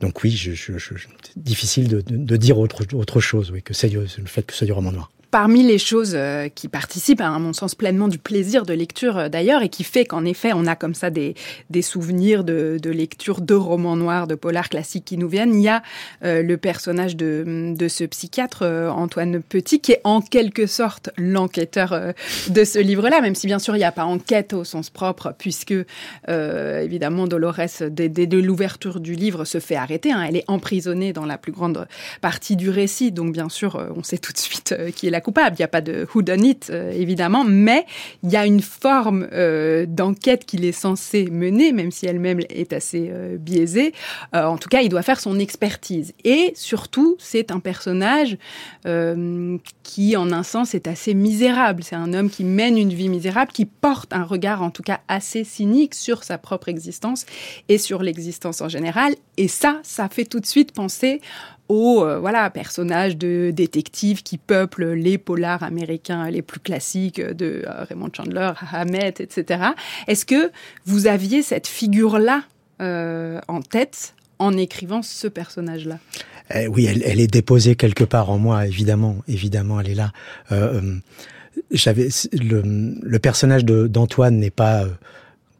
[0.00, 0.94] Donc oui, je, je, je,
[1.36, 4.66] difficile de, de, de dire autre, autre chose, oui, que c'est le fait que c'est
[4.66, 5.10] du roman noir.
[5.30, 9.28] Parmi les choses euh, qui participent, à mon sens, pleinement du plaisir de lecture euh,
[9.28, 11.34] d'ailleurs, et qui fait qu'en effet, on a comme ça des,
[11.68, 15.62] des souvenirs de, de lecture de romans noirs, de polars classiques qui nous viennent, il
[15.62, 15.82] y a
[16.24, 22.14] euh, le personnage de, de ce psychiatre, Antoine Petit, qui est en quelque sorte l'enquêteur
[22.48, 25.34] de ce livre-là, même si bien sûr il n'y a pas enquête au sens propre,
[25.38, 25.74] puisque
[26.26, 30.12] évidemment Dolores, dès, dès de l'ouverture du livre, se fait arrêter.
[30.12, 30.24] hein.
[30.26, 31.86] elle est emprisonnée dans la plus grande
[32.20, 35.56] partie du récit, donc bien sûr, on sait tout de suite qui est la coupable.
[35.56, 37.86] Il n'y a pas de who done it, euh, évidemment, mais
[38.22, 42.72] il y a une forme euh, d'enquête qu'il est censé mener, même si elle-même est
[42.72, 43.92] assez euh, biaisée.
[44.32, 46.12] En tout cas, il doit faire son expertise.
[46.24, 48.36] Et surtout, c'est un personnage
[49.82, 51.82] qui, en un sens, est assez misérable.
[51.82, 55.00] C'est un homme qui mène une vie misérable, qui porte un regard, en tout cas,
[55.08, 57.26] assez cynique sur sa propre existence
[57.68, 59.14] et sur l'existence en général.
[59.36, 61.20] Et ça, ça fait tout de suite penser
[61.68, 67.64] aux euh, voilà, personnages de détectives qui peuplent les polars américains les plus classiques de
[67.66, 69.62] euh, Raymond Chandler, Hammett, etc.
[70.06, 70.50] Est-ce que
[70.86, 72.42] vous aviez cette figure-là
[72.80, 75.98] euh, en tête en écrivant ce personnage-là?
[76.54, 80.12] Eh oui, elle, est déposée quelque part en moi, évidemment, évidemment, elle est là.
[80.50, 80.94] Euh,
[81.70, 82.62] j'avais le,
[83.02, 84.86] le personnage d'Antoine n'est pas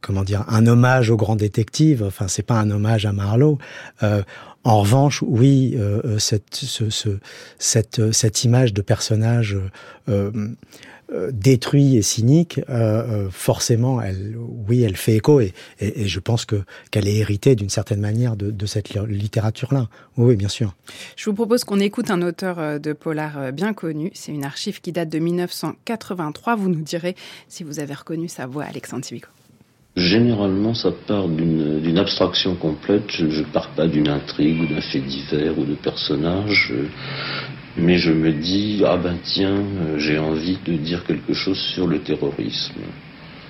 [0.00, 2.02] comment dire un hommage au grand détective.
[2.02, 3.58] Enfin, c'est pas un hommage à Marlowe.
[4.02, 4.22] Euh,
[4.64, 7.08] en revanche, oui, euh, euh, cette, ce, ce,
[7.58, 9.56] cette, image de personnage
[11.32, 12.61] détruit et cynique,
[13.30, 14.37] forcément, elle,
[14.68, 16.56] oui, elle fait écho et, je pense que
[16.90, 19.88] qu'elle est héritée d'une certaine manière de, de cette li- littérature-là.
[20.18, 20.74] Oui, bien sûr.
[21.16, 24.11] Je vous propose qu'on écoute un auteur de polar bien connu.
[24.12, 26.56] C'est une archive qui date de 1983.
[26.56, 27.16] Vous nous direz
[27.48, 29.28] si vous avez reconnu sa voix, Alexandre Tivico.
[29.98, 33.11] Généralement, ça part d'une abstraction complète.
[33.11, 36.72] Je ne pars pas d'une intrigue ou d'un fait divers ou de personnage,
[37.76, 39.61] mais je me dis ah ben tiens,
[39.96, 42.80] j'ai envie de dire quelque chose sur le terrorisme,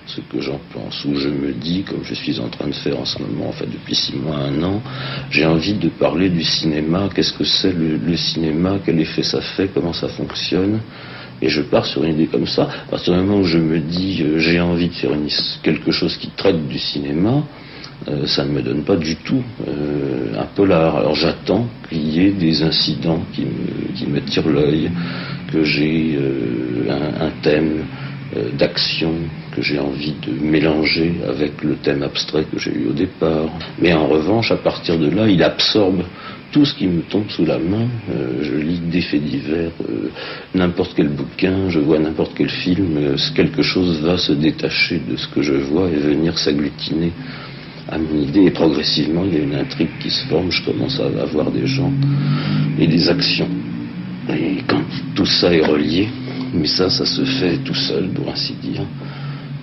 [0.06, 1.04] ce que j'en pense.
[1.04, 3.66] Ou je me dis, comme je suis en train de faire en ce moment, enfin
[3.70, 4.80] depuis six mois, un an,
[5.30, 7.10] j'ai envie de parler du cinéma.
[7.14, 8.78] Qu'est-ce que c'est le cinéma?
[8.86, 9.68] Quel effet ça fait?
[9.74, 10.80] Comment ça fonctionne?
[11.40, 12.68] Et je pars sur une idée comme ça.
[12.86, 15.12] À partir du moment où je me dis euh, j'ai envie de faire
[15.62, 17.44] quelque chose qui traite du cinéma,
[18.06, 20.96] euh, ça ne me donne pas du tout euh, un polar.
[20.96, 23.42] Alors j'attends qu'il y ait des incidents qui
[24.06, 24.90] me, qui l'œil,
[25.52, 27.84] que j'ai euh, un, thème
[28.58, 29.12] d'action
[29.56, 33.48] que j'ai envie de mélanger avec le thème abstrait que j'ai eu au départ.
[33.80, 36.04] Mais en revanche, à partir de là, il absorbe
[36.58, 37.86] tout ce qui me tombe sous la main.
[38.10, 40.08] Euh, je lis des faits divers, euh,
[40.56, 45.16] n'importe quel bouquin, je vois n'importe quel film, euh, quelque chose va se détacher de
[45.16, 47.12] ce que je vois et venir s'agglutiner
[47.88, 48.46] à mon idée.
[48.46, 51.68] Et progressivement, il y a une intrigue qui se forme, je commence à avoir des
[51.68, 51.92] gens
[52.76, 53.48] et des actions.
[54.28, 54.82] Et quand
[55.14, 56.08] tout ça est relié,
[56.52, 58.82] mais ça, ça se fait tout seul, pour ainsi dire.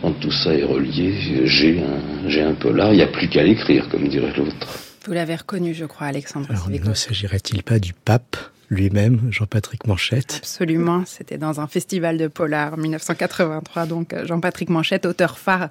[0.01, 3.43] Quand tout ça est relié, j'ai un, j'ai un polar, il n'y a plus qu'à
[3.43, 4.84] l'écrire, comme dirait l'autre.
[5.05, 6.89] Vous l'avez reconnu, je crois, Alexandre Alors, Civico.
[6.89, 8.37] ne s'agirait-il pas du pape?
[8.69, 13.85] Lui-même, Jean-Patrick Manchette Absolument, c'était dans un festival de polar en 1983.
[13.85, 15.69] Donc euh, Jean-Patrick Manchette, auteur phare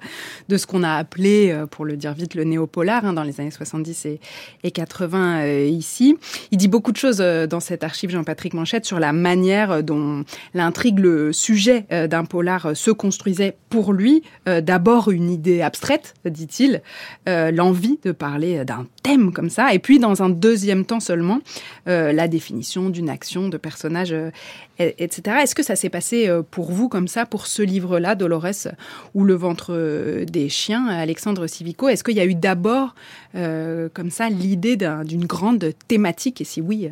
[0.49, 3.39] de ce qu'on a appelé, euh, pour le dire vite, le néopolar hein, dans les
[3.41, 4.19] années 70 et,
[4.63, 6.17] et 80 euh, ici.
[6.51, 10.99] Il dit beaucoup de choses dans cette archive Jean-Patrick Manchette sur la manière dont l'intrigue,
[10.99, 14.23] le sujet d'un polar se construisait pour lui.
[14.45, 16.81] D'abord une idée abstraite, dit-il,
[17.25, 21.41] l'envie de parler d'un thème comme ça, et puis dans un deuxième temps seulement,
[21.85, 24.31] la définition d'une action, de personnage, euh,
[24.79, 25.37] et- etc.
[25.43, 28.67] Est-ce que ça s'est passé euh, pour vous comme ça, pour ce livre-là, Dolores,
[29.13, 31.87] ou Le ventre euh, des chiens, Alexandre Civico?
[31.89, 32.95] Est-ce qu'il y a eu d'abord,
[33.33, 36.41] comme ça, l'idée d'un- d'une grande thématique?
[36.41, 36.89] Et si oui,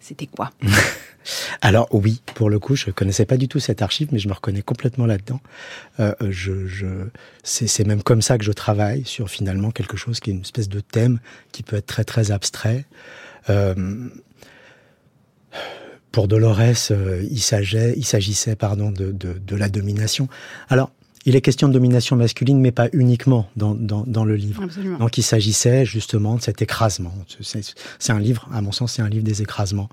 [0.00, 0.50] c'était quoi?
[1.62, 4.34] Alors oui, pour le coup, je connaissais pas du tout cette archive, mais je me
[4.34, 5.40] reconnais complètement là-dedans.
[6.20, 7.06] Je,
[7.42, 10.68] c'est, même comme ça que je travaille sur finalement quelque chose qui est une espèce
[10.68, 11.20] de thème
[11.52, 12.84] qui peut être très très abstrait.
[16.14, 16.60] Pour Dolores,
[17.30, 20.28] il s'agissait, il s'agissait pardon de, de, de la domination.
[20.68, 20.90] Alors
[21.26, 24.62] il est question de domination masculine, mais pas uniquement dans, dans, dans le livre.
[24.62, 24.98] Absolument.
[24.98, 27.12] Donc il s'agissait justement de cet écrasement.
[27.40, 29.88] C'est un livre, à mon sens, c'est un livre des écrasements.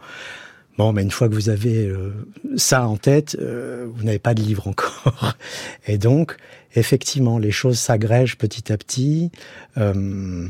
[0.77, 2.12] Bon, mais une fois que vous avez euh,
[2.55, 5.36] ça en tête, euh, vous n'avez pas de livre encore.
[5.88, 6.38] Et donc,
[6.75, 9.31] effectivement, les choses s'agrègent petit à petit.
[9.77, 10.47] Euh,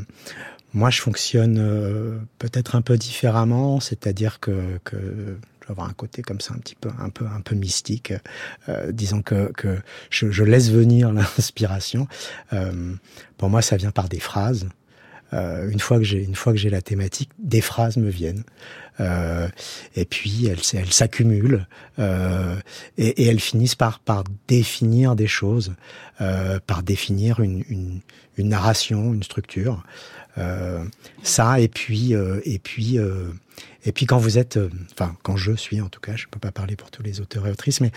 [0.74, 5.36] moi, je fonctionne euh, peut-être un peu différemment, c'est-à-dire que, que
[5.72, 8.12] avoir un côté comme ça un petit peu un peu un peu mystique
[8.68, 9.78] euh, disons que, que
[10.10, 12.06] je, laisse venir l'inspiration.
[12.52, 12.94] Euh,
[13.38, 14.68] pour moi ça vient par des phrases.
[15.32, 18.44] Euh, une fois que j'ai une fois que j'ai la thématique des phrases me viennent
[19.00, 19.48] euh,
[19.96, 21.66] et puis elles s'accumulent
[21.98, 22.56] euh,
[22.98, 24.00] et, elles finissent par
[24.48, 25.74] définir des choses
[26.20, 27.62] euh, par définir une,
[28.36, 29.82] narration une structure
[31.22, 32.98] ça et puis et puis
[33.84, 34.58] et puis quand vous êtes,
[34.92, 37.46] enfin quand je suis en tout cas, je peux pas parler pour tous les auteurs
[37.46, 37.92] et autrices, mais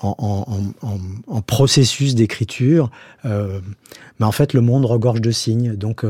[0.00, 2.90] en, processus d'écriture,
[3.24, 5.76] mais en fait le monde regorge de signes.
[5.76, 6.04] Donc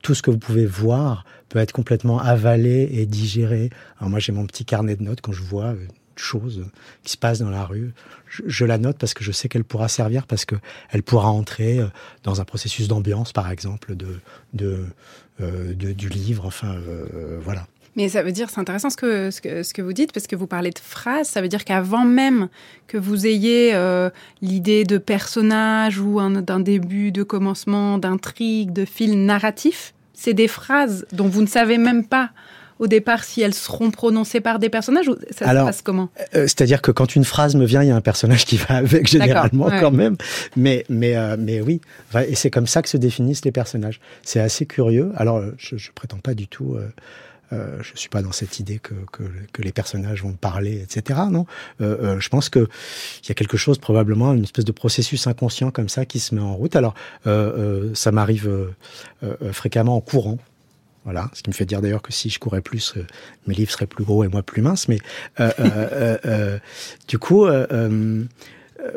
[0.00, 3.70] tout ce que vous pouvez voir peut être complètement avalé et digéré.
[3.98, 5.88] Alors moi j'ai mon petit carnet de notes quand je vois une
[6.20, 6.64] chose
[7.02, 7.92] qui se passe dans la rue,
[8.28, 10.56] je, la note parce que je sais qu'elle pourra servir, parce que
[10.90, 11.86] elle pourra entrer euh,
[12.22, 14.18] dans un processus d'ambiance, par exemple, de,
[14.54, 14.84] de,
[15.40, 16.46] euh, du livre.
[16.46, 17.66] Enfin, euh, voilà.
[17.94, 20.26] Mais ça veut dire, c'est intéressant ce que, ce, que, ce que vous dites, parce
[20.26, 22.48] que vous parlez de phrases, ça veut dire qu'avant même
[22.88, 23.74] que vous ayez
[24.42, 31.06] l'idée de personnage ou d'un début, de commencement, d'intrigue, de fil narratif, c'est des phrases
[31.12, 32.30] dont vous ne savez même pas
[32.78, 36.10] au départ si elles seront prononcées par des personnages ou ça Alors, se passe comment
[36.34, 38.76] euh, C'est-à-dire que quand une phrase me vient, il y a un personnage qui va
[38.76, 39.80] avec généralement ouais.
[39.80, 40.16] quand même.
[40.56, 41.80] Mais mais euh, mais oui,
[42.28, 44.00] et c'est comme ça que se définissent les personnages.
[44.22, 45.12] C'est assez curieux.
[45.16, 46.74] Alors je, je prétends pas du tout.
[46.74, 46.88] Euh,
[47.52, 48.94] euh, je suis pas dans cette idée que,
[49.58, 51.20] les personnages vont parler, etc.
[51.30, 51.46] Non,
[51.80, 52.68] euh, euh, je pense que
[53.22, 56.34] il y a quelque chose probablement une espèce de processus inconscient comme ça qui se
[56.34, 56.76] met en route.
[56.76, 58.74] Alors ça m'arrive
[59.52, 60.38] fréquemment en courant.
[61.04, 62.94] Voilà, ce qui me fait dire d'ailleurs que si je courais plus,
[63.46, 64.88] mes livres seraient plus gros et moi plus minces.
[64.88, 64.98] Mais
[67.08, 67.46] du coup,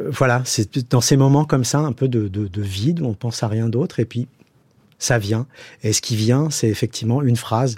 [0.08, 3.14] voilà, c'est dans ces moments comme ça, un peu de, de, de vide, où on
[3.14, 4.28] pense à rien d'autre, et puis
[4.98, 5.48] ça vient.
[5.84, 7.78] Et ce qui vient, c'est effectivement une phrase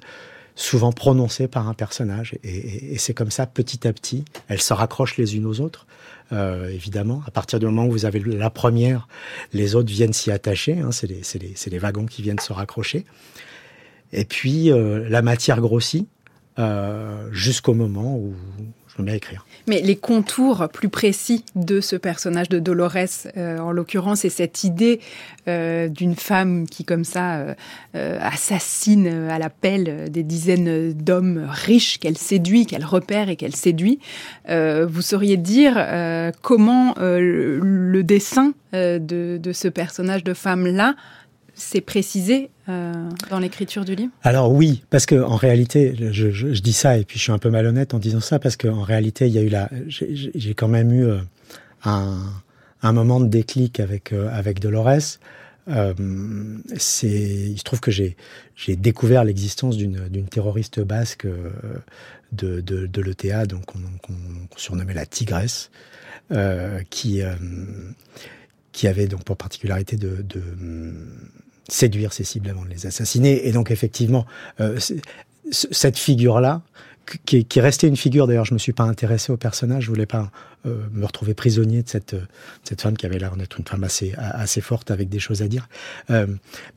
[0.55, 4.61] souvent prononcée par un personnage, et, et, et c'est comme ça, petit à petit, elles
[4.61, 5.85] se raccrochent les unes aux autres.
[6.33, 7.21] Euh, évidemment.
[7.27, 9.09] À partir du moment où vous avez la première,
[9.51, 10.79] les autres viennent s'y attacher.
[10.79, 13.05] Hein, c'est les, wagons qui viennent se raccrocher.
[14.13, 16.07] Et puis euh, la matière grossit
[16.59, 18.33] euh, jusqu'au moment où
[18.87, 19.45] je me mets à écrire.
[19.67, 24.65] Mais les contours plus précis de ce personnage de Dolores, euh, en l'occurrence, et cette
[24.65, 24.99] idée
[25.47, 27.55] euh, d'une femme qui, comme ça,
[27.93, 33.99] assassine à la pelle des dizaines d'hommes riches qu'elle séduit, qu'elle repère et qu'elle séduit,
[34.49, 35.75] vous sauriez dire
[36.41, 40.95] comment le dessin de, de, ce personnage de femme-là
[41.61, 44.11] c'est précisé euh, dans l'écriture du livre?
[44.23, 47.49] Alors oui, parce que en réalité, je, dis ça et puis je suis un peu
[47.49, 50.91] malhonnête en disant ça parce qu'en réalité, il y a eu la, j'ai quand même
[50.91, 51.19] eu euh,
[51.83, 55.19] un, moment de déclic avec euh, avec Dolores.
[55.67, 58.15] Il se trouve que j'ai
[58.67, 61.27] découvert l'existence d'une d'une terroriste basque
[62.31, 64.13] de de, l'ETA, donc qu'on qu
[64.49, 65.69] qu surnommait la Tigresse,
[66.89, 67.21] qui
[68.71, 70.25] qui avait donc pour particularité de
[71.71, 73.47] séduire ses cibles avant de les assassiner.
[73.47, 74.25] Et donc effectivement,
[74.59, 74.79] euh,
[75.51, 76.61] cette figure-là,
[77.25, 79.89] qui, qui est restée une figure, d'ailleurs je me suis pas intéressé au personnage, je
[79.89, 80.31] voulais pas
[80.65, 82.15] euh, me retrouver prisonnier de cette,
[82.63, 85.47] cette femme qui avait l'air d'être une femme assez, assez forte avec des choses à
[85.47, 85.67] dire.
[86.09, 86.27] Euh,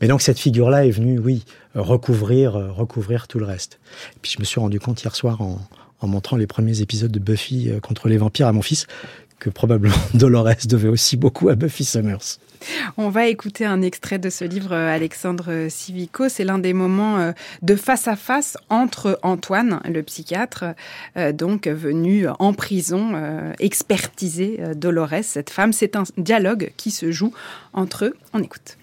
[0.01, 3.79] mais donc cette figure-là est venue, oui, recouvrir, recouvrir tout le reste.
[4.17, 5.61] Et puis je me suis rendu compte hier soir en,
[6.01, 8.87] en montrant les premiers épisodes de Buffy contre les vampires à mon fils
[9.45, 12.39] que probablement Dolores devait aussi beaucoup à Buffy Summers.
[12.97, 16.31] On va écouter un extrait de ce livre, Alexandre Civico.
[16.31, 20.65] C'est l'un des moments de face à face entre Antoine, le psychiatre,
[21.35, 25.75] donc venu en prison, expertiser Dolores, cette femme.
[25.75, 27.35] C'est un dialogue qui se joue
[27.75, 28.15] entre eux.
[28.33, 28.79] On écoute.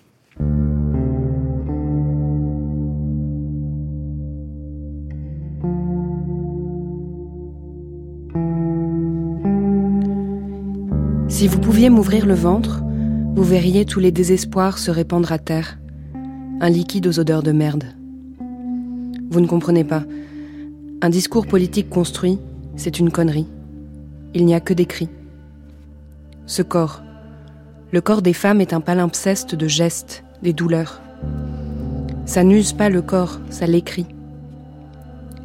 [11.31, 15.79] Si vous pouviez m'ouvrir le ventre, vous verriez tous les désespoirs se répandre à terre,
[16.59, 17.85] un liquide aux odeurs de merde.
[19.29, 20.03] Vous ne comprenez pas.
[21.01, 22.37] Un discours politique construit,
[22.75, 23.47] c'est une connerie.
[24.33, 25.07] Il n'y a que des cris.
[26.47, 27.01] Ce corps,
[27.93, 31.01] le corps des femmes est un palimpseste de gestes, des douleurs.
[32.25, 34.05] Ça n'use pas le corps, ça l'écrit.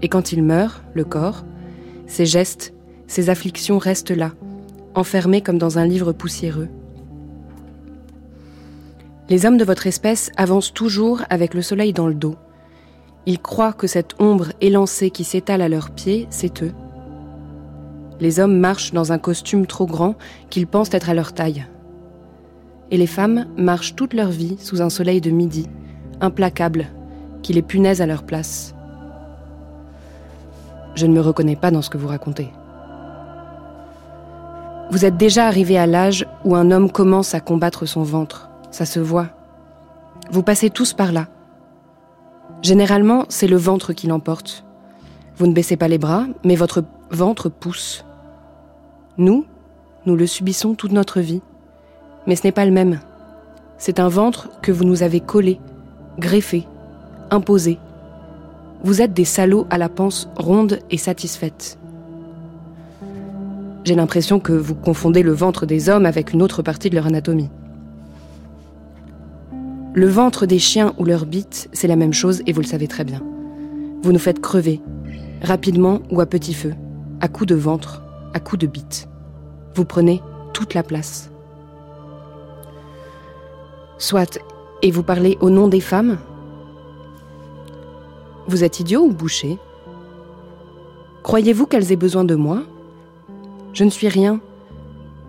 [0.02, 1.44] Et quand il meurt, le corps,
[2.08, 2.74] ses gestes,
[3.06, 4.32] ses afflictions restent là,
[4.96, 6.68] enfermés comme dans un livre poussiéreux.
[9.28, 12.36] Les hommes de votre espèce avancent toujours avec le soleil dans le dos.
[13.26, 16.72] Ils croient que cette ombre élancée qui s'étale à leurs pieds, c'est eux.
[18.20, 20.14] Les hommes marchent dans un costume trop grand
[20.48, 21.66] qu'ils pensent être à leur taille.
[22.90, 25.68] Et les femmes marchent toute leur vie sous un soleil de midi,
[26.20, 26.86] implacable,
[27.42, 28.74] qui les punaise à leur place.
[30.94, 32.48] Je ne me reconnais pas dans ce que vous racontez.
[34.90, 38.48] Vous êtes déjà arrivé à l'âge où un homme commence à combattre son ventre.
[38.70, 39.28] Ça se voit.
[40.30, 41.26] Vous passez tous par là.
[42.62, 44.64] Généralement, c'est le ventre qui l'emporte.
[45.36, 48.04] Vous ne baissez pas les bras, mais votre ventre pousse.
[49.18, 49.44] Nous,
[50.06, 51.42] nous le subissons toute notre vie.
[52.28, 53.00] Mais ce n'est pas le même.
[53.78, 55.60] C'est un ventre que vous nous avez collé,
[56.18, 56.66] greffé,
[57.30, 57.78] imposé.
[58.84, 61.78] Vous êtes des salauds à la panse ronde et satisfaite.
[63.86, 67.06] J'ai l'impression que vous confondez le ventre des hommes avec une autre partie de leur
[67.06, 67.50] anatomie.
[69.94, 72.88] Le ventre des chiens ou leur bite, c'est la même chose et vous le savez
[72.88, 73.22] très bien.
[74.02, 74.80] Vous nous faites crever,
[75.40, 76.74] rapidement ou à petit feu,
[77.20, 78.02] à coups de ventre,
[78.34, 79.08] à coups de bite.
[79.76, 80.20] Vous prenez
[80.52, 81.30] toute la place.
[83.98, 84.40] Soit,
[84.82, 86.18] et vous parlez au nom des femmes?
[88.48, 89.58] Vous êtes idiot ou bouché
[91.22, 92.64] Croyez-vous qu'elles aient besoin de moi?
[93.76, 94.40] Je ne suis rien.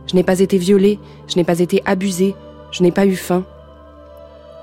[0.10, 2.34] Je n'ai pas été violée, je n'ai pas été abusée,
[2.72, 3.44] je n'ai pas eu faim.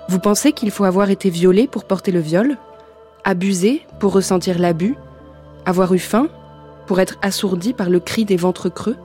[0.08, 2.56] Vous pensez qu'il faut avoir été violé pour porter le viol?
[3.24, 4.96] Abusé pour ressentir l'abus?
[5.66, 6.28] Avoir eu faim
[6.86, 8.96] pour être assourdi par le cri des ventres creux?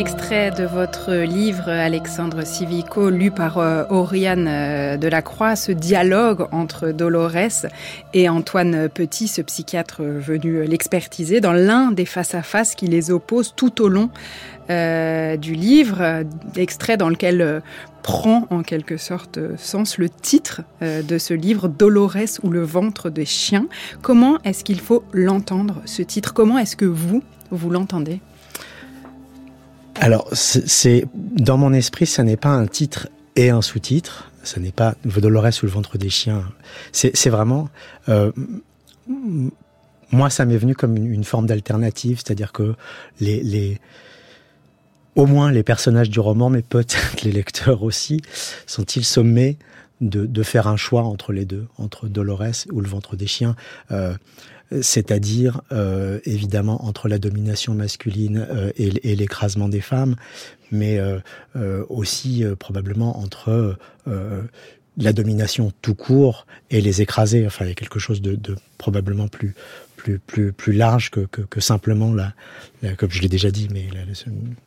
[0.00, 6.90] Extrait de votre livre, Alexandre Civico, lu par euh, Oriane euh, Delacroix, ce dialogue entre
[6.90, 7.66] Dolores
[8.14, 13.82] et Antoine Petit, ce psychiatre venu l'expertiser, dans l'un des face-à-face qui les oppose tout
[13.82, 14.08] au long
[14.70, 16.24] euh, du livre,
[16.56, 17.60] extrait dans lequel
[18.00, 23.26] prend en quelque sorte sens le titre de ce livre, Dolores ou le ventre des
[23.26, 23.66] chiens.
[24.00, 26.32] Comment est-ce qu'il faut l'entendre, ce titre?
[26.32, 28.22] Comment est-ce que vous, vous l'entendez?
[30.00, 34.30] Alors, c'est dans mon esprit, ça n'est pas un titre et un sous-titre.
[34.42, 36.42] Ça n'est pas Dolores ou le ventre des chiens.
[36.92, 37.68] C'est vraiment.
[38.08, 38.32] euh,
[40.12, 42.74] moi, ça m'est venu comme une, une forme d'alternative, c'est-à-dire que
[43.20, 43.78] les, les,
[45.14, 48.22] au moins les personnages du roman, mais peut-être les lecteurs aussi,
[48.66, 49.58] sont-ils sommés
[50.00, 53.54] de, de faire un choix entre les deux, entre Dolores ou le ventre des chiens,
[53.90, 54.14] euh,
[54.80, 60.16] c'est-à-dire euh, évidemment entre la domination masculine euh, et, l'écrasement des femmes,
[60.70, 61.18] mais euh,
[61.56, 63.76] euh, aussi euh, probablement entre
[64.96, 67.46] la domination tout court et les écraser.
[67.46, 69.54] Enfin, il y a quelque chose de, de probablement plus
[70.00, 72.32] plus plus plus large que que, simplement la,
[72.96, 74.00] comme je l'ai déjà dit, mais la-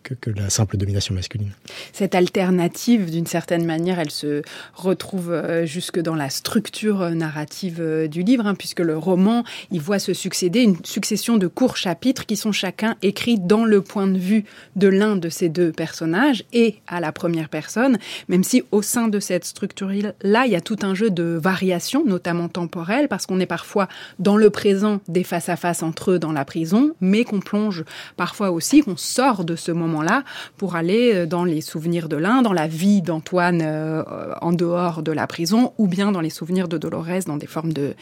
[0.04, 1.52] que, la simple domination masculine.
[1.92, 4.44] Cette alternative, d'une certaine manière, elle se
[4.76, 9.44] retrouve euh, jusque dans la structure euh, narrative euh, du livre, hein, puisque le roman,
[9.72, 13.82] il voit se succéder une succession de courts chapitres qui sont chacun écrits dans le
[13.82, 18.44] point de vue de l'un de ces deux personnages et à la première personne, même
[18.44, 22.50] si au sein de cette structure-là, il y a tout un jeu de variations, notamment
[22.50, 23.88] temporelles, parce qu'on est parfois
[24.20, 27.84] dans le présent des face-à-face entre eux dans la prison, mais qu'on plonge
[28.18, 30.24] parfois aussi, qu'on sort de ce moment-là
[30.58, 34.04] pour aller euh, dans les souvenirs de l'un, dans la vie d'Antoine euh,
[34.42, 37.74] en dehors de la prison, ou bien dans les souvenirs de Dolores dans des formes
[37.74, 37.96] de,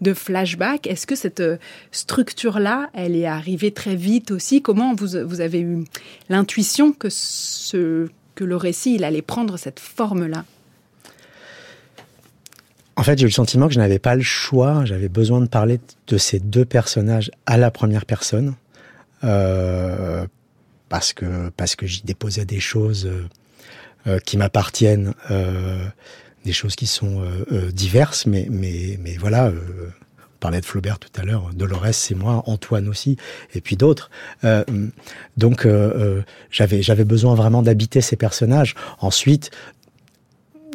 [0.00, 0.86] de flashback.
[0.86, 1.56] Est-ce que cette euh,
[1.92, 4.62] structure-là, elle est arrivée très vite aussi?
[4.62, 5.84] Comment vous, vous avez eu
[6.28, 10.44] l'intuition que, ce, que le récit, il allait prendre cette forme-là?
[12.98, 14.84] En fait, j'ai eu le sentiment que je n'avais pas le choix.
[14.84, 15.78] J'avais besoin de parler
[16.08, 18.56] de ces deux personnages à la première personne.
[19.22, 20.26] Euh,
[20.88, 23.28] parce que, parce que j'y déposais des choses euh,
[24.08, 25.86] euh, qui m'appartiennent, euh,
[26.44, 27.22] des choses qui sont
[27.52, 29.50] euh, diverses, mais, mais, mais voilà.
[29.50, 33.16] On parlait de Flaubert tout à l'heure, Dolores c'est moi, Antoine aussi,
[33.54, 34.08] et puis d'autres.
[35.36, 35.66] Donc
[36.52, 38.76] j'avais j'avais besoin vraiment d'habiter ces personnages.
[39.00, 39.50] Ensuite,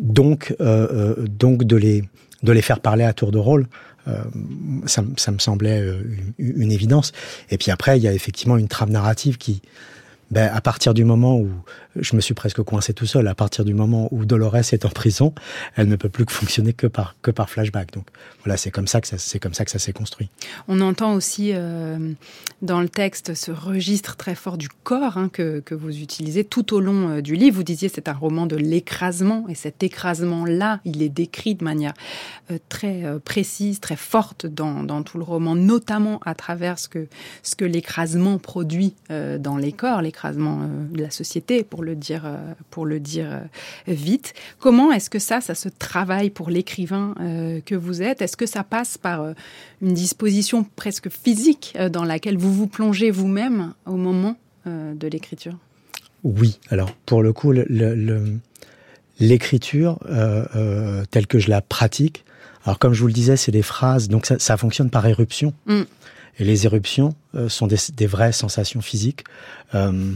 [0.02, 2.04] donc euh, euh, donc de les
[2.44, 3.68] de les faire parler à tour de rôle
[4.08, 4.22] euh,
[4.86, 6.02] ça, me- ça me semblait euh,
[6.38, 7.14] une, une évidence.
[7.52, 9.62] Et puis après il y a effectivement une trame narrative qui
[10.34, 11.48] ben, à partir du moment où
[11.96, 14.90] je me suis presque coincé tout seul, à partir du moment où Dolores est en
[14.90, 15.32] prison,
[15.76, 17.94] elle ne peut plus fonctionner que par que par flashback.
[17.94, 18.08] Donc
[18.44, 20.32] voilà, c'est comme ça que ça c'est comme ça que ça s'est construit.
[20.68, 22.14] On entend aussi euh,
[22.64, 26.74] dans le texte ce registre très fort du corps hein, que, que vous utilisez tout
[26.74, 27.58] au long euh, du livre.
[27.58, 31.64] Vous disiez c'est un roman de l'écrasement et cet écrasement là, il est décrit de
[31.64, 31.94] manière
[32.50, 37.08] euh, très précise, très forte dans, dans tout le roman, notamment à travers ce que
[37.44, 42.54] ce que l'écrasement produit dans les corps, euh, de la société, pour le dire, euh,
[42.70, 43.40] pour le dire euh,
[43.88, 44.34] vite.
[44.60, 47.16] Comment est-ce que ça, ça se travaille pour l'écrivain
[47.66, 48.22] que vous êtes?
[48.22, 49.34] Est-ce que ça passe par
[49.82, 55.58] une disposition presque physique dans laquelle vous vous plongez vous-même au moment de l'écriture?
[56.24, 56.60] Oui.
[56.70, 58.40] Alors pour le coup, le- le- le-
[59.20, 62.26] l'écriture euh, euh, telle que je la pratique.
[62.66, 65.54] Alors comme je vous le disais, c'est des phrases, donc ça, ça fonctionne par éruption.
[65.66, 65.82] Mm.
[66.40, 69.24] Et les éruptions euh, sont des, des vraies sensations physiques.
[69.76, 70.14] Euh,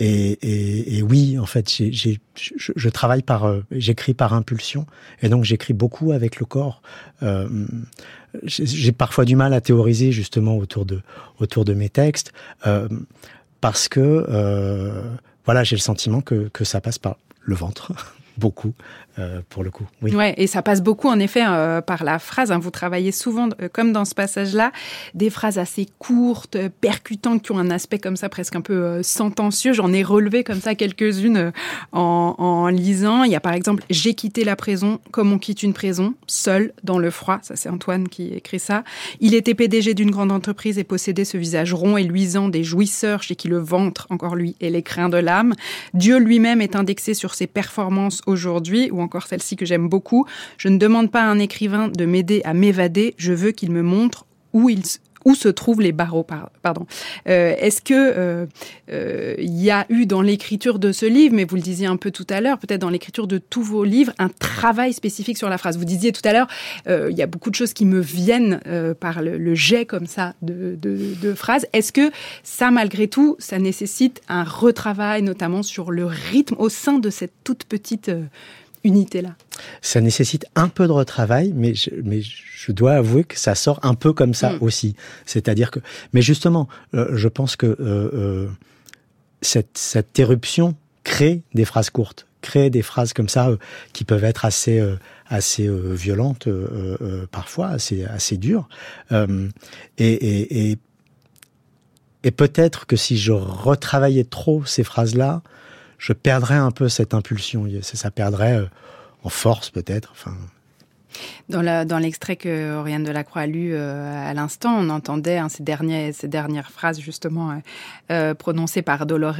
[0.00, 4.86] et, et, et oui, en fait, je, je travaille par, euh, j'écris par impulsion,
[5.22, 6.82] et donc j'écris beaucoup avec le corps.
[7.22, 7.48] Euh,
[8.42, 11.02] j'ai, j'ai parfois du mal à théoriser justement autour de
[11.38, 12.32] autour de mes textes,
[12.66, 12.88] euh,
[13.60, 15.02] parce que euh,
[15.44, 17.92] voilà, j'ai le sentiment que que ça passe par le ventre,
[18.38, 18.72] beaucoup
[19.18, 19.84] euh, pour le coup.
[20.00, 20.14] Oui.
[20.14, 22.50] Ouais, et ça passe beaucoup en effet euh, par la phrase.
[22.50, 22.58] hein.
[22.58, 24.72] Vous travaillez souvent, euh, comme dans ce passage-là,
[25.14, 29.72] des phrases assez courtes, percutantes, qui ont un aspect comme ça presque un peu sentencieux.
[29.74, 31.52] J'en ai relevé comme ça quelques-unes
[31.92, 33.24] en, lisant.
[33.24, 36.72] Il y a par exemple J'ai quitté la prison comme on quitte une prison, seul
[36.82, 37.38] dans le froid.
[37.42, 38.82] Ça c'est Antoine qui écrit ça.
[39.20, 43.22] Il était PDG d'une grande entreprise et possédait ce visage rond et luisant des jouisseurs
[43.22, 45.54] chez qui le ventre, encore lui, est l'écrin de l'âme.
[45.92, 50.26] Dieu lui-même est indexé sur ses performances aujourd'hui, ou encore celle-ci que j'aime beaucoup.
[50.58, 53.82] Je ne demande pas à un écrivain de m'aider à m'évader, je veux qu'il me
[53.82, 54.84] montre où il
[55.24, 56.86] où se trouvent les barreaux, par- pardon.
[57.28, 58.46] Euh, Est-ce que euh,
[58.90, 61.96] euh, il y a eu dans l'écriture de ce livre, mais vous le disiez un
[61.96, 65.48] peu tout à l'heure, peut-être dans l'écriture de tous vos livres, un travail spécifique sur
[65.48, 65.78] la phrase?
[65.78, 66.48] Vous disiez tout à l'heure,
[66.88, 69.86] euh, il y a beaucoup de choses qui me viennent euh, par le, le jet
[69.86, 71.66] comme ça de, de, de phrases.
[71.72, 72.10] Est-ce que
[72.42, 77.32] ça, malgré tout, ça nécessite un retravail, notamment sur le rythme au sein de cette
[77.44, 78.22] toute petite euh,
[78.84, 79.36] unité-là
[79.80, 83.78] Ça nécessite un peu de retravail, mais je, mais je dois avouer que ça sort
[83.82, 84.58] un peu comme ça Mm.
[84.60, 84.96] aussi.
[85.26, 85.80] C'est-à-dire que,
[86.12, 88.48] mais justement, euh, je pense que euh, euh,
[89.40, 90.74] cette, cette éruption
[91.04, 93.56] crée des phrases courtes, crée des phrases comme ça euh,
[93.92, 94.96] qui peuvent être assez euh,
[95.28, 98.68] assez violentes euh, euh, parfois, assez assez dures.
[99.12, 99.48] Euh,
[99.98, 100.78] et et, et,
[102.24, 105.42] et peut-être que si je retravaillais trop ces phrases-là,
[106.02, 107.68] je perdrais un peu cette impulsion.
[107.80, 108.66] Ça, perdrait euh,
[109.22, 110.10] en force peut-être.
[110.10, 110.36] Enfin,
[111.48, 116.70] Dans l'extrait que Oriane Delacroix a lu euh, à l'instant, on entendait hein, ces, dernières
[116.70, 117.54] phrases justement euh,
[118.10, 119.34] euh, prononcées par Dolores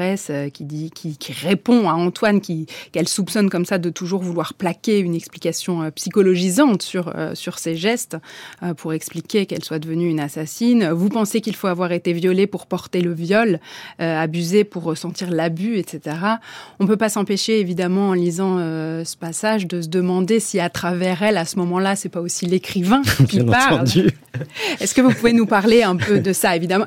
[0.53, 0.91] qui,
[1.43, 7.13] répond à Antoine, qu'elle soupçonne comme ça de toujours vouloir plaquer une explication psychologisante sur,
[7.59, 8.17] ses gestes
[8.77, 10.91] pour expliquer qu'elle soit devenue une assassine.
[10.91, 13.61] Vous pensez qu'il faut avoir été violée pour porter le viol,
[13.99, 16.17] abusé pour ressentir l'abus, etc.
[16.81, 21.23] On peut pas s'empêcher, évidemment, en lisant ce passage, de se demander si à travers
[21.23, 23.75] elle, à ce moment-là, c'est pas aussi l'écrivain qui bien parle.
[23.75, 24.11] entendu.
[24.81, 26.87] Est-ce que vous pouvez nous parler un peu de ça, évidemment?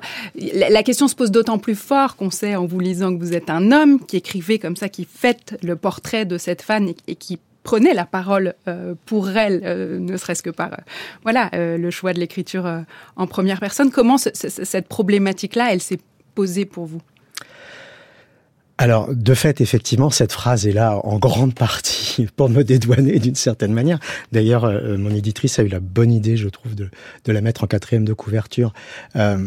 [0.70, 3.50] La question se pose d'autant plus fort qu'on sait, en vous lisant, que vous êtes
[3.50, 7.16] un homme qui écrivait comme ça, qui fait le portrait de cette femme et, et
[7.16, 10.78] qui prenait la parole euh, pour elle, euh, ne serait-ce que par euh,
[11.24, 12.70] voilà le choix de l'écriture
[13.16, 13.90] en première personne.
[13.92, 16.00] Comment ce- ce- cette problématique-là, elle s'est
[16.36, 17.02] posée pour vous?
[18.78, 23.36] Alors, de fait, effectivement, cette phrase est là en grande partie pour me dédouaner d'une
[23.36, 24.00] certaine manière.
[24.34, 26.90] D'ailleurs, euh, mon éditrice a eu la bonne idée, je trouve, de,
[27.24, 28.74] de la mettre en quatrième de couverture.
[29.16, 29.38] Euh,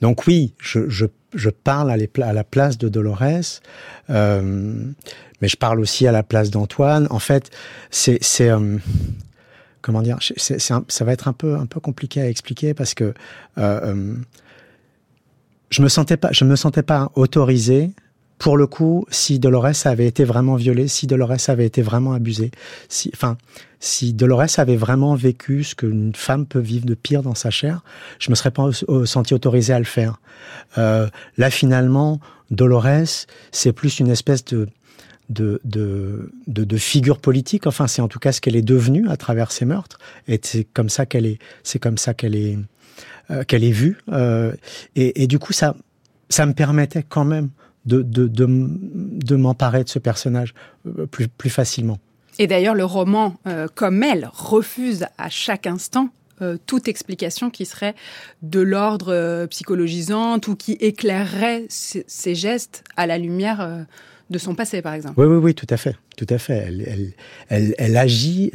[0.00, 3.60] donc oui, je, je, je parle à, la place de Dolores,
[4.10, 4.72] euh,
[5.42, 7.08] mais je parle aussi à la place d'Antoine.
[7.10, 7.50] En fait,
[7.90, 8.20] c'est...
[8.40, 8.78] euh,
[9.82, 13.04] comment dire Ça va être un peu, un peu compliqué à expliquer parce que...
[13.04, 13.14] euh,
[13.58, 14.14] euh,
[15.70, 17.92] je me sentais pas, je me sentais pas autorisé
[18.40, 22.50] pour le coup, si Dolores avait été vraiment violée, si Dolores avait été vraiment abusée,
[22.88, 23.36] si, enfin,
[23.80, 27.84] si Dolores avait vraiment vécu ce qu'une femme peut vivre de pire dans sa chair,
[28.18, 28.70] je me serais pas
[29.04, 30.22] senti autorisé à le faire.
[30.78, 32.18] Euh, là, finalement,
[32.50, 34.68] Dolores, c'est plus une espèce de
[35.28, 37.68] de, de, de, figure politique.
[37.68, 40.00] Enfin, c'est en tout cas ce qu'elle est devenue à travers ses meurtres.
[40.26, 42.58] Et c'est comme ça qu'elle est, c'est comme ça qu'elle est,
[43.30, 43.98] euh, qu'elle est vue.
[44.08, 44.52] Euh,
[44.96, 45.76] et, et du coup, ça,
[46.30, 47.50] ça me permettait quand même
[47.86, 50.54] de, de, de, m'emparer de ce personnage
[50.86, 51.98] euh, plus, plus facilement.
[52.38, 56.10] Et d'ailleurs, le roman, euh, comme elle, refuse à chaque instant
[56.42, 57.94] euh, toute explication qui serait
[58.40, 63.82] de l'ordre euh, psychologisant ou qui éclairerait ses gestes à la lumière euh,
[64.30, 65.20] de son passé, par exemple.
[65.20, 66.56] Oui, oui, oui, tout à fait, tout à fait.
[66.56, 67.12] Elle, elle,
[67.50, 68.52] elle, elle agit,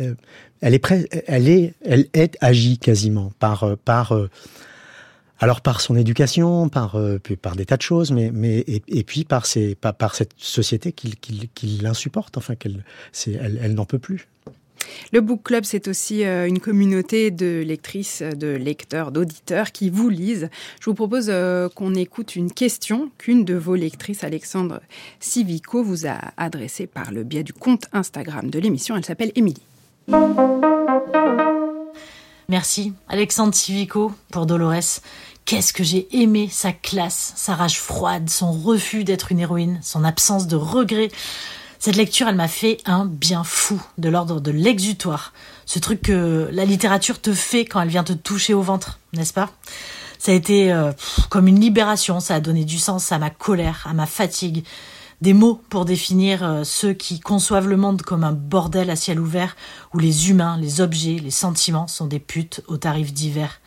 [0.61, 0.91] elle est,
[1.28, 4.17] elle est, elle est agie quasiment par, par
[5.40, 9.26] alors par son éducation, par, euh, par des tas de choses, mais, mais et, puis
[9.26, 9.46] par,
[9.82, 12.84] par, cette société qui, qui, l'insupporte, enfin qu'elle
[13.28, 14.28] elle, elle n'en peut plus.
[15.12, 20.10] Le Book Club, c'est aussi euh, une communauté de lectrices, de lecteurs, d'auditeurs qui vous
[20.10, 20.50] lisent.
[20.80, 24.82] Je vous propose euh, qu'on écoute une question qu'une de vos lectrices, Alexandre
[25.20, 28.96] Civico, vous a adressée par le biais du compte Instagram de l'émission.
[28.96, 29.64] Elle s'appelle Émilie.
[32.48, 35.02] Merci, Alexandre Civico, pour Dolores.
[35.46, 40.04] Qu'est-ce que j'ai aimé sa classe, sa rage froide, son refus d'être une héroïne, son
[40.04, 41.10] absence de regret.
[41.80, 45.34] Cette lecture, elle m'a fait un bien fou, de l'ordre de l'exutoire.
[45.66, 49.34] Ce truc que la littérature te fait quand elle vient te toucher au ventre, n'est-ce
[49.34, 49.50] pas?
[50.20, 50.91] Ça a été euh,
[51.30, 54.64] comme une libération, ça a donné du sens à ma colère, à ma fatigue,
[55.22, 59.20] des mots pour définir euh, ceux qui conçoivent le monde comme un bordel à ciel
[59.20, 59.55] ouvert
[59.93, 63.59] où les humains, les objets, les sentiments sont des putes aux tarifs divers.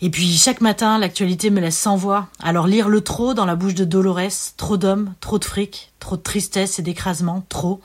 [0.00, 2.26] Et puis chaque matin, l'actualité me laisse sans voix.
[2.40, 6.16] Alors lire le trop dans la bouche de Dolores, trop d'hommes, trop de fric, trop
[6.16, 7.80] de tristesse et d'écrasement, trop.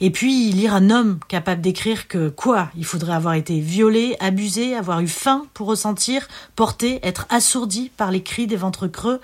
[0.00, 4.76] Et puis lire un homme capable d'écrire que quoi Il faudrait avoir été violé, abusé,
[4.76, 9.20] avoir eu faim pour ressentir, porter, être assourdi par les cris des ventres creux.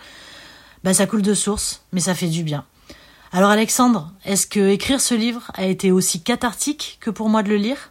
[0.82, 2.64] Bah ça coule de source, mais ça fait du bien.
[3.37, 7.49] Alors Alexandre, est-ce que écrire ce livre a été aussi cathartique que pour moi de
[7.49, 7.91] le lire?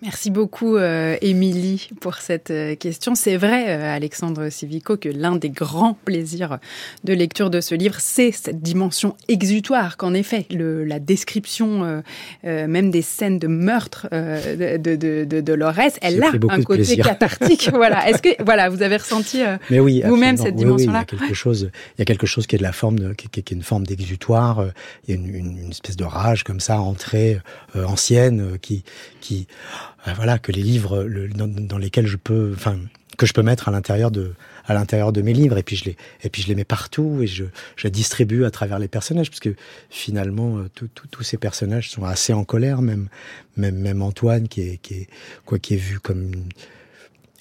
[0.00, 3.16] Merci beaucoup, euh, Émilie, pour cette euh, question.
[3.16, 6.58] C'est vrai, euh, Alexandre Civico, que l'un des grands plaisirs
[7.02, 12.02] de lecture de ce livre, c'est cette dimension exutoire qu'en effet, le, la description
[12.44, 17.70] même des scènes de meurtre de, de, de, de Dolores, elle a un côté cathartique.
[17.74, 18.08] voilà.
[18.08, 19.40] Est-ce que voilà, vous avez ressenti
[19.70, 22.46] oui, vous-même cette dimension-là oui, il y a quelque chose, il y a quelque chose
[22.46, 24.64] qui est de la forme, de, qui, qui, qui, est une forme d'exutoire.
[25.06, 27.38] Il y a une, une, une, espèce de rage comme ça, entrée
[27.74, 28.84] ancienne, qui
[29.20, 31.04] qui euh, voilà que les livres
[31.34, 32.78] dans, lesquels je peux enfin
[33.16, 34.34] que je peux mettre à l'intérieur de
[34.66, 35.58] à l'intérieur de mes livres.
[35.58, 37.44] Et puis je les et puis je les mets partout et je
[37.76, 39.54] je distribue à travers les personnages parce que
[39.90, 40.68] finalement euh,
[41.10, 43.08] tous ces personnages sont assez en colère même
[43.56, 45.08] même même Antoine qui est qui est
[45.44, 46.32] quoi qui est vu comme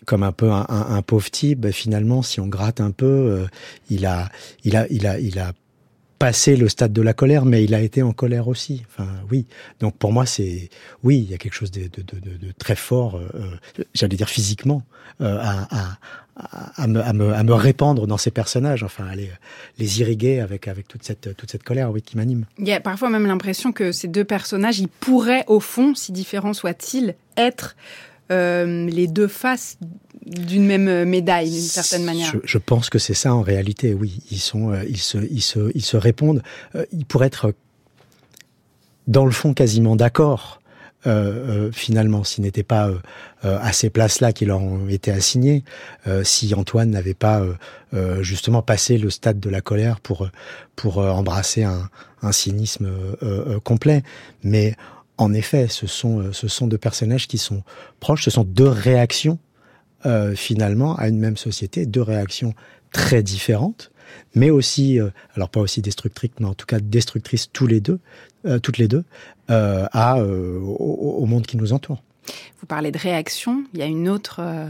[0.08, 3.06] comme un peu un, un, un pauvre type, ben finalement, si on gratte un peu,
[3.06, 3.46] euh,
[3.90, 4.30] il a,
[4.64, 5.52] il a, il a, il a
[6.20, 8.84] passé le stade de la colère, mais il a été en colère aussi.
[8.90, 9.46] Enfin, oui.
[9.80, 10.70] Donc pour moi, c'est
[11.04, 13.58] oui, il y a quelque chose de, de, de, de très fort, euh,
[13.94, 14.84] j'allais dire physiquement,
[15.22, 15.98] euh, à, à,
[16.84, 18.84] à, me, à, me, à me répandre dans ces personnages.
[18.84, 19.30] Enfin, les,
[19.78, 22.46] les irriguer avec avec toute cette toute cette colère, oui, qui m'anime.
[22.58, 26.12] Il y a parfois même l'impression que ces deux personnages, ils pourraient au fond, si
[26.12, 27.76] différents soient-ils, être
[28.32, 29.78] euh, les deux faces
[30.28, 32.34] d'une même médaille d'une certaine manière.
[32.44, 33.94] Je, pense que c'est ça en réalité.
[33.94, 36.44] Oui, ils euh, se, répondent.
[36.76, 37.54] Euh, ils pourraient être
[39.08, 40.60] dans le fond quasiment d'accord.
[41.06, 42.92] Euh, finalement, s'ils n'étaient pas
[43.44, 45.64] à ces places-là qui leur ont été assignées,
[46.24, 47.42] si Antoine n'avait pas
[48.20, 50.28] justement passé le stade de la colère pour
[50.76, 51.90] pour embrasser un,
[52.24, 52.90] un cynisme
[53.64, 54.04] complet,
[54.44, 54.76] mais
[55.18, 57.64] en effet, ce sont, ce sont deux personnages qui sont
[58.00, 59.40] proches, ce sont deux réactions
[60.06, 62.54] euh, finalement à une même société, deux réactions
[62.92, 63.92] très différentes,
[64.36, 68.00] mais aussi, euh, alors pas aussi destructrices, mais en tout cas destructrices tous les deux,
[68.46, 69.04] euh, toutes les deux,
[69.50, 72.02] euh, à, euh, au, au, monde qui nous entoure.
[72.60, 74.70] Vous parlez de réaction, il y a une autre euh,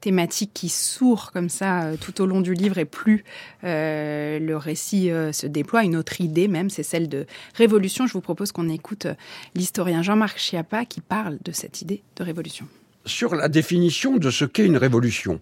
[0.00, 3.24] thématique qui sourd comme ça euh, tout au long du livre et plus
[3.64, 8.06] euh, le récit euh, se déploie, une autre idée même, c'est celle de révolution.
[8.06, 9.06] Je vous propose qu'on écoute
[9.54, 12.66] l'historien Jean-Marc Chiappa qui parle de cette idée de révolution.
[13.06, 15.40] Sur la définition de ce qu'est une révolution,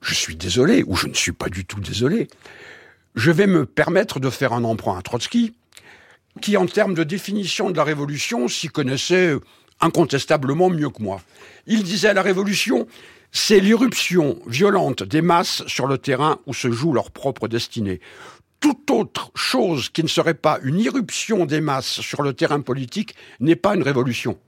[0.00, 2.28] je suis désolé, ou je ne suis pas du tout désolé,
[3.14, 5.54] je vais me permettre de faire un emprunt à Trotsky,
[6.40, 9.34] qui en termes de définition de la révolution s'y connaissait
[9.80, 11.20] incontestablement mieux que moi.
[11.66, 12.86] Il disait la révolution,
[13.36, 18.00] c'est l'irruption violente des masses sur le terrain où se joue leur propre destinée.
[18.60, 23.14] Toute autre chose qui ne serait pas une irruption des masses sur le terrain politique
[23.38, 24.38] n'est pas une révolution.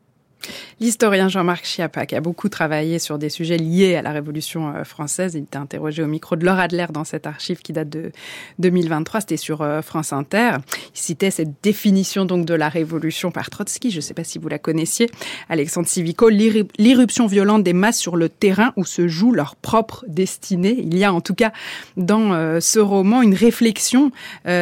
[0.81, 4.85] L'historien Jean-Marc Chiappa, qui a beaucoup travaillé sur des sujets liés à la Révolution euh,
[4.85, 8.13] française, il était interrogé au micro de Laura Adler dans cette archive qui date de
[8.61, 10.53] 2023, c'était sur euh, France Inter.
[10.95, 14.39] Il citait cette définition donc de la Révolution par Trotsky, je ne sais pas si
[14.39, 15.11] vous la connaissiez,
[15.49, 20.77] Alexandre Civico, l'irruption violente des masses sur le terrain où se joue leur propre destinée.
[20.79, 21.53] Il y a en tout cas
[21.97, 24.13] dans euh, ce roman une réflexion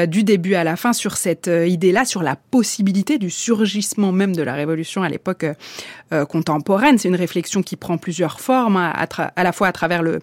[0.08, 4.42] du début à la fin sur cette idée-là, sur la possibilité du surgissement même de
[4.42, 5.44] la Révolution à l'époque
[6.28, 6.98] contemporaine.
[6.98, 10.20] C'est une réflexion qui prend plusieurs formes, à, à, la fois à travers le,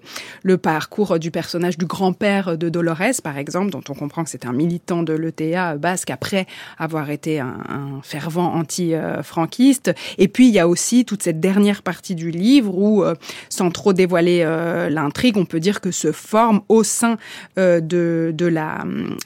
[0.58, 4.54] parcours du personnage du grand-père de Dolores, par exemple, dont on comprend que c'est un
[4.54, 9.94] militant de l'ETA basque après avoir été un, fervent anti-franquiste.
[10.18, 13.04] Et puis il y a aussi toute cette dernière partie du livre où,
[13.50, 14.46] sans trop dévoiler
[14.89, 17.18] l'intrigue, on peut dire que se forme au sein
[17.58, 17.82] de,
[18.34, 18.86] de la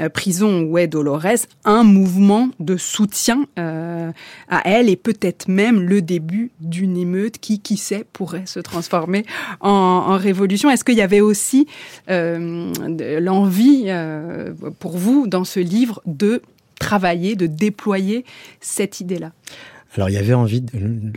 [0.09, 4.11] prison où est Dolores un mouvement de soutien euh,
[4.49, 9.25] à elle et peut-être même le début d'une émeute qui, qui sait, pourrait se transformer
[9.59, 10.71] en, révolution.
[10.71, 11.67] Est-ce qu'il y avait aussi
[12.09, 12.71] euh,
[13.19, 16.41] l'envie euh, pour vous dans ce livre de
[16.79, 18.25] travailler, de déployer
[18.61, 19.33] cette idée-là?
[19.95, 20.63] Alors il y avait envie,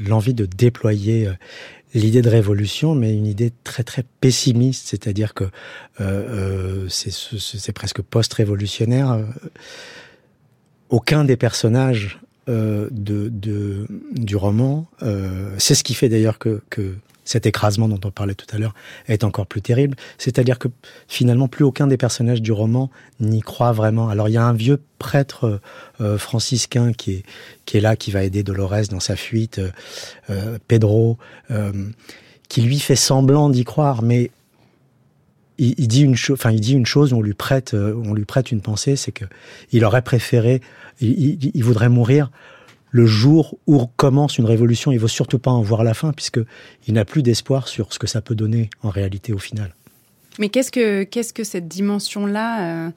[0.06, 1.32] l'envie de déployer euh,
[1.94, 5.44] l'idée de révolution, mais une idée très très pessimiste, c'est-à-dire que
[6.88, 9.20] c'est presque post-révolutionnaire.
[10.88, 12.20] Aucun des personnages
[12.50, 16.94] de, de, du roman, euh, c'est ce qui fait d'ailleurs que, que
[17.30, 18.74] cet écrasement dont on parlait tout à l'heure
[19.06, 19.96] est encore plus terrible.
[20.18, 20.68] C'est-à-dire que
[21.06, 22.90] finalement, plus aucun des personnages du roman
[23.20, 24.08] n'y croit vraiment.
[24.08, 25.60] Alors il y a un vieux prêtre
[26.00, 27.22] euh, franciscain qui est,
[27.66, 29.70] qui est là, qui va aider Dolores dans sa fuite, euh,
[30.30, 31.18] euh, Pedro,
[31.50, 31.72] euh,
[32.48, 34.32] qui lui fait semblant d'y croire, mais
[35.60, 38.14] il, il dit une chose, enfin il dit une chose, on lui prête, euh, on
[38.14, 39.24] lui prête une pensée, c'est que
[39.70, 40.60] il aurait préféré,
[41.00, 42.30] il, il, il voudrait mourir
[42.90, 46.12] le jour où commence une révolution, il ne veut surtout pas en voir la fin,
[46.12, 49.74] puisqu'il n'a plus d'espoir sur ce que ça peut donner en réalité au final.
[50.38, 52.90] Mais qu'est-ce que, qu'est-ce que cette dimension-là euh,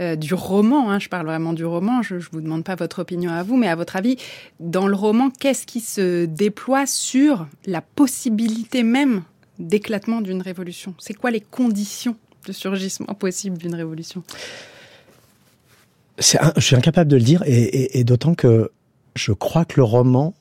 [0.00, 3.00] euh, du roman hein, Je parle vraiment du roman, je ne vous demande pas votre
[3.00, 4.16] opinion à vous, mais à votre avis,
[4.58, 9.22] dans le roman, qu'est-ce qui se déploie sur la possibilité même
[9.60, 14.22] d'éclatement d'une révolution C'est quoi les conditions de surgissement possible d'une révolution?
[16.18, 18.70] Je suis incapable de le dire, et, d'autant que
[19.14, 20.34] je crois que le roman,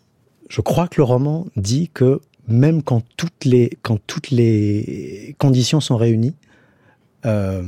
[0.50, 5.80] je crois que le roman dit que même quand toutes les, quand toutes les conditions
[5.80, 6.36] sont réunies,
[7.26, 7.64] euh,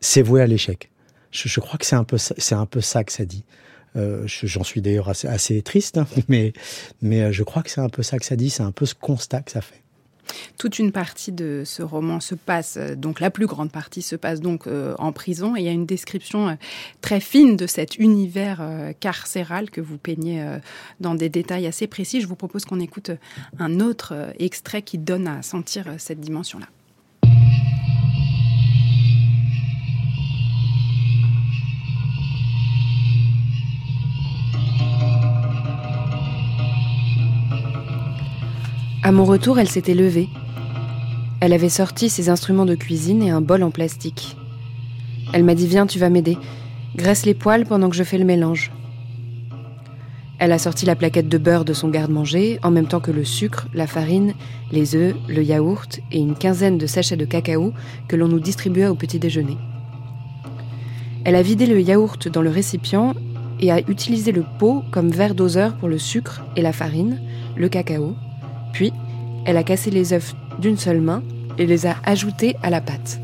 [0.00, 0.90] c'est voué à l'échec.
[1.30, 3.44] Je, crois que c'est un peu, c'est un peu ça que ça dit.
[3.96, 6.54] Euh, j'en suis d'ailleurs assez, triste, hein, mais,
[7.02, 8.48] mais je crois que c'est un peu ça que ça dit.
[8.48, 9.82] C'est un peu ce constat que ça fait.
[10.58, 14.16] Toute une partie de ce roman se passe, euh, donc la plus grande partie se
[14.16, 16.54] passe donc euh, en prison et il y a une description euh,
[17.00, 18.62] très fine de cet univers
[19.00, 20.44] carcéral que vous peignez
[21.00, 22.20] dans des détails assez précis.
[22.20, 23.10] Je vous propose qu'on écoute
[23.58, 26.66] un autre extrait qui donne à sentir cette dimension-là.
[39.06, 40.28] À mon retour, elle s'était levée.
[41.38, 44.36] Elle avait sorti ses instruments de cuisine et un bol en plastique.
[45.32, 46.36] Elle m'a dit Viens, tu vas m'aider.
[46.96, 48.72] Graisse les poils pendant que je fais le mélange.
[50.40, 53.24] Elle a sorti la plaquette de beurre de son garde-manger, en même temps que le
[53.24, 54.34] sucre, la farine,
[54.72, 57.72] les œufs, le yaourt et une quinzaine de sachets de cacao
[58.08, 59.56] que l'on nous distribua au petit déjeuner.
[61.24, 63.14] Elle a vidé le yaourt dans le récipient
[63.60, 67.20] et a utilisé le pot comme verre doseur pour le sucre et la farine,
[67.54, 68.16] le cacao,
[68.76, 68.92] puis,
[69.46, 71.22] elle a cassé les œufs d'une seule main
[71.56, 73.18] et les a ajoutés à la pâte.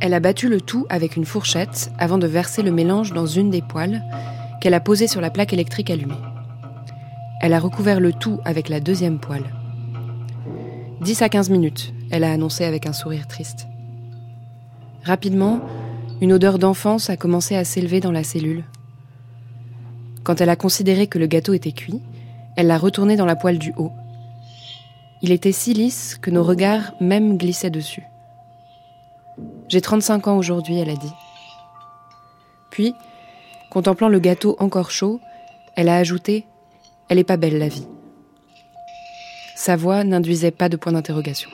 [0.00, 3.50] Elle a battu le tout avec une fourchette avant de verser le mélange dans une
[3.50, 4.02] des poêles
[4.60, 6.18] qu'elle a posée sur la plaque électrique allumée.
[7.40, 9.44] Elle a recouvert le tout avec la deuxième poêle.
[11.02, 13.68] 10 à 15 minutes, elle a annoncé avec un sourire triste.
[15.04, 15.60] Rapidement,
[16.20, 18.64] une odeur d'enfance a commencé à s'élever dans la cellule.
[20.24, 22.02] Quand elle a considéré que le gâteau était cuit,
[22.58, 23.92] elle l'a retourné dans la poêle du haut.
[25.22, 28.02] Il était si lisse que nos regards même glissaient dessus.
[29.68, 31.12] J'ai 35 ans aujourd'hui, elle a dit.
[32.72, 32.96] Puis,
[33.70, 35.20] contemplant le gâteau encore chaud,
[35.76, 36.46] elle a ajouté
[37.08, 37.86] Elle est pas belle la vie.
[39.54, 41.50] Sa voix n'induisait pas de point d'interrogation.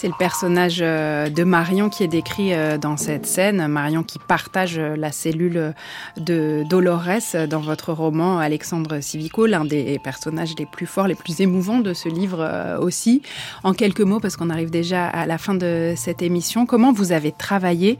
[0.00, 3.66] C'est le personnage euh, de Marion qui est décrit euh, dans cette scène.
[3.66, 5.74] Marion qui partage euh, la cellule
[6.16, 11.40] de Dolores dans votre roman Alexandre Civico, l'un des personnages les plus forts, les plus
[11.40, 13.22] émouvants de ce livre aussi.
[13.64, 17.10] En quelques mots, parce qu'on arrive déjà à la fin de cette émission, comment vous
[17.10, 17.98] avez travaillé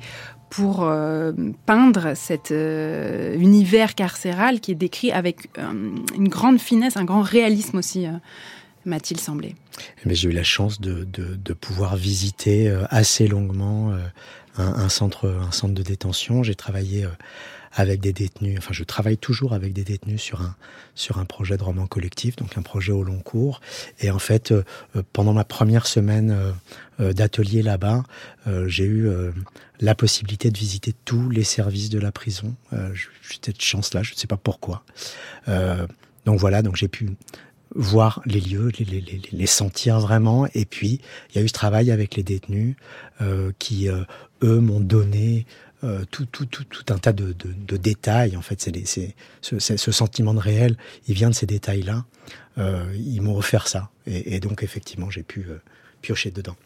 [0.50, 0.88] pour
[1.66, 5.50] peindre cet univers carcéral qui est décrit avec
[6.16, 8.06] une grande finesse, un grand réalisme aussi,
[8.88, 9.54] m'a-t-il semblé.
[10.04, 13.92] Mais j'ai eu la chance de, de, pouvoir visiter assez longuement
[14.56, 16.42] un, un, centre, un centre de détention.
[16.42, 17.06] J'ai travaillé
[17.72, 18.58] avec des détenus.
[18.58, 20.56] Enfin, je travaille toujours avec des détenus sur un
[20.94, 23.60] sur un projet de roman collectif, donc un projet au long cours.
[24.00, 24.64] Et en fait, euh,
[25.12, 26.36] pendant ma première semaine
[26.98, 28.02] d'atelier là-bas,
[28.66, 29.08] j'ai eu
[29.78, 32.56] la possibilité de visiter tous les services de la prison.
[33.30, 34.82] J'étais de chance là, je ne sais pas pourquoi.
[35.46, 37.10] donc voilà, donc j'ai pu
[37.74, 40.46] voir les lieux, les, les, les, sentir vraiment.
[40.54, 41.00] Et puis,
[41.30, 42.76] il y a eu ce travail avec les détenus
[43.20, 44.04] euh, qui, euh,
[44.42, 45.46] eux, m'ont donné
[45.84, 48.36] euh, tout, tout, tout, tout, un tas de, de, de détails.
[48.36, 52.04] En fait, c'est ce, ce, sentiment de réel, il vient de ces détails-là.
[52.58, 53.88] Euh, ils m'ont offert ça.
[54.06, 55.60] Et, et donc, effectivement, j'ai pu euh,
[56.02, 56.56] piocher dedans.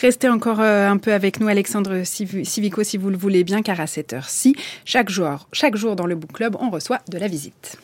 [0.00, 3.88] Restez encore un peu avec nous, Alexandre Civico, si vous le voulez bien, car à
[3.88, 7.78] cette heure-ci, chaque jour, chaque jour dans le Book Club, on reçoit de la visite.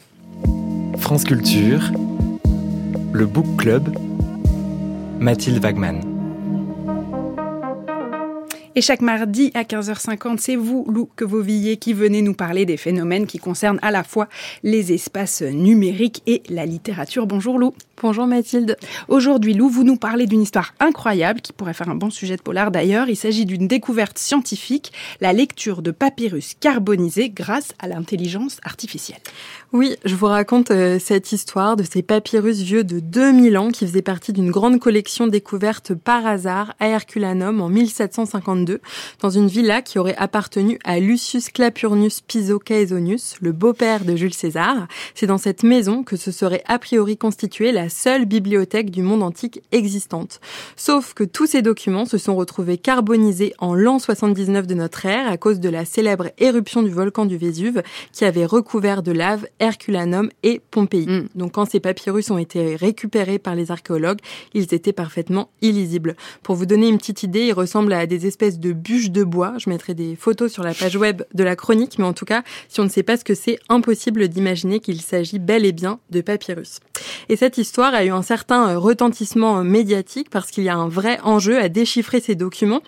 [0.99, 1.91] France Culture,
[3.13, 3.97] le Book Club,
[5.19, 6.12] Mathilde Wagman.
[8.75, 12.65] Et chaque mardi à 15h50, c'est vous, Lou, que vous villez, qui venez nous parler
[12.65, 14.29] des phénomènes qui concernent à la fois
[14.63, 17.27] les espaces numériques et la littérature.
[17.27, 17.75] Bonjour Lou.
[18.01, 18.79] Bonjour Mathilde.
[19.09, 22.43] Aujourd'hui, Lou, vous nous parlez d'une histoire incroyable qui pourrait faire un bon sujet de
[22.43, 23.09] polar d'ailleurs.
[23.11, 29.21] Il s'agit d'une découverte scientifique, la lecture de papyrus carbonisés grâce à l'intelligence artificielle.
[29.73, 33.87] Oui, je vous raconte euh, cette histoire de ces papyrus vieux de 2000 ans qui
[33.87, 38.62] faisaient partie d'une grande collection découverte par hasard à Herculanum en 1752
[39.21, 44.35] dans une villa qui aurait appartenu à Lucius Clapurnius Piso Caesonius, le beau-père de Jules
[44.35, 44.89] César.
[45.15, 49.23] C'est dans cette maison que se serait a priori constituée la seule bibliothèque du monde
[49.23, 50.41] antique existante.
[50.77, 55.31] Sauf que tous ces documents se sont retrouvés carbonisés en l'an 79 de notre ère
[55.31, 57.83] à cause de la célèbre éruption du volcan du Vésuve
[58.13, 61.07] qui avait recouvert de lave Herculanum et Pompéi.
[61.07, 61.29] Mm.
[61.35, 64.21] Donc quand ces papyrus ont été récupérés par les archéologues,
[64.55, 66.17] ils étaient parfaitement illisibles.
[66.43, 69.55] Pour vous donner une petite idée, ils ressemblent à des espèces de bûches de bois.
[69.59, 72.43] Je mettrai des photos sur la page web de la chronique, mais en tout cas,
[72.69, 75.99] si on ne sait pas ce que c'est, impossible d'imaginer qu'il s'agit bel et bien
[76.11, 76.81] de papyrus.
[77.29, 81.19] Et cette histoire a eu un certain retentissement médiatique parce qu'il y a un vrai
[81.23, 82.83] enjeu à déchiffrer ces documents.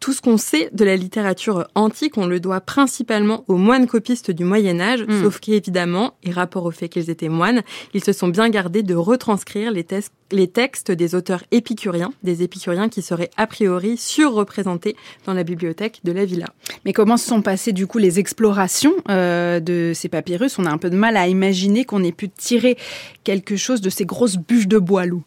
[0.00, 4.30] Tout ce qu'on sait de la littérature antique, on le doit principalement aux moines copistes
[4.30, 5.22] du Moyen Âge, hmm.
[5.22, 7.62] sauf qu'évidemment, et rapport au fait qu'ils étaient moines,
[7.94, 9.84] ils se sont bien gardés de retranscrire les,
[10.30, 14.96] les textes des auteurs épicuriens, des épicuriens qui seraient a priori surreprésentés
[15.26, 16.46] dans la bibliothèque de la villa.
[16.84, 20.58] Mais comment se sont passées du coup les explorations euh, de ces papyrus?
[20.58, 22.76] On a un peu de mal à imaginer qu'on ait pu tirer
[23.24, 25.22] quelque chose de ces grosses bûches de bois loup.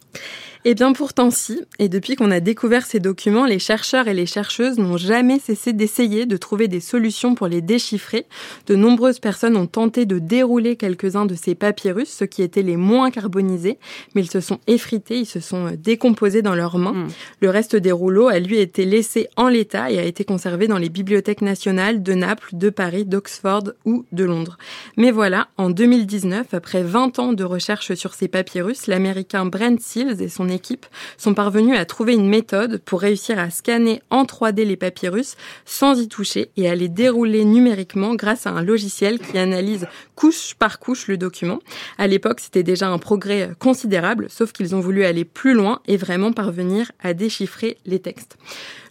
[0.64, 4.26] Eh bien pourtant si, et depuis qu'on a découvert ces documents, les chercheurs et les
[4.26, 8.26] chercheuses n'ont jamais cessé d'essayer de trouver des solutions pour les déchiffrer.
[8.68, 12.76] De nombreuses personnes ont tenté de dérouler quelques-uns de ces papyrus, ceux qui étaient les
[12.76, 13.78] moins carbonisés,
[14.14, 16.92] mais ils se sont effrités, ils se sont euh, décomposés dans leurs mains.
[16.92, 17.08] Hmm.
[17.40, 20.78] Le reste des rouleaux a lui été laissé en l'état et a été conservé dans
[20.78, 24.58] les bibliothèques nationales de Naples, de Paris, d'Oxford ou de Londres.
[24.96, 30.22] Mais voilà, en 2019, après 20 ans de recherche sur ces papyrus, l'américain Brent Seals
[30.22, 30.86] et son équipe
[31.16, 36.00] sont parvenus à trouver une méthode pour réussir à scanner en 3D les papyrus sans
[36.00, 40.78] y toucher et à les dérouler numériquement grâce à un logiciel qui analyse couche par
[40.78, 41.58] couche le document.
[41.98, 45.96] À l'époque, c'était déjà un progrès considérable, sauf qu'ils ont voulu aller plus loin et
[45.96, 48.36] vraiment parvenir à déchiffrer les textes.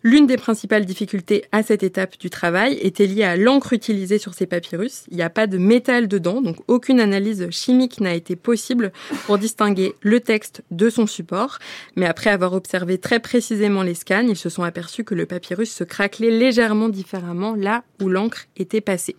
[0.03, 4.33] L'une des principales difficultés à cette étape du travail était liée à l'encre utilisée sur
[4.33, 5.03] ces papyrus.
[5.11, 8.91] Il n'y a pas de métal dedans, donc aucune analyse chimique n'a été possible
[9.27, 11.59] pour distinguer le texte de son support.
[11.95, 15.71] Mais après avoir observé très précisément les scans, ils se sont aperçus que le papyrus
[15.71, 19.15] se craquelait légèrement différemment là où l'encre était passée.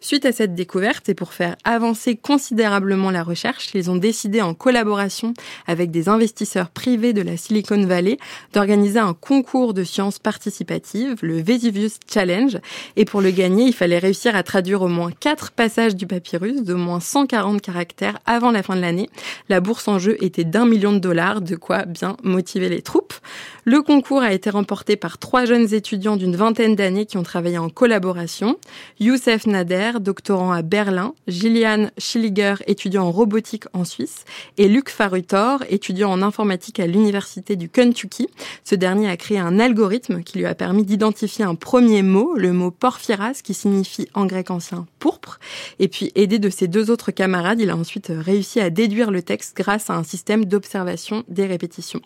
[0.00, 4.54] Suite à cette découverte et pour faire avancer considérablement la recherche, ils ont décidé en
[4.54, 5.34] collaboration
[5.66, 8.16] avec des investisseurs privés de la Silicon Valley
[8.52, 12.58] d'organiser un concours de sciences participative, le Vesuvius Challenge.
[12.96, 16.62] Et pour le gagner, il fallait réussir à traduire au moins quatre passages du papyrus
[16.62, 19.10] de moins 140 caractères avant la fin de l'année.
[19.48, 23.14] La bourse en jeu était d'un million de dollars, de quoi bien motiver les troupes.
[23.64, 27.58] Le concours a été remporté par trois jeunes étudiants d'une vingtaine d'années qui ont travaillé
[27.58, 28.56] en collaboration.
[28.98, 34.24] Youssef Nader, doctorant à Berlin, Gillian Schilliger, étudiant en robotique en Suisse,
[34.58, 38.28] et Luc Farutor, étudiant en informatique à l'université du Kentucky.
[38.64, 42.52] Ce dernier a créé un algorithme qui lui a permis d'identifier un premier mot, le
[42.52, 45.38] mot porphyras, qui signifie en grec ancien pourpre.
[45.78, 49.22] Et puis, aidé de ses deux autres camarades, il a ensuite réussi à déduire le
[49.22, 52.00] texte grâce à un système d'observation des répétitions.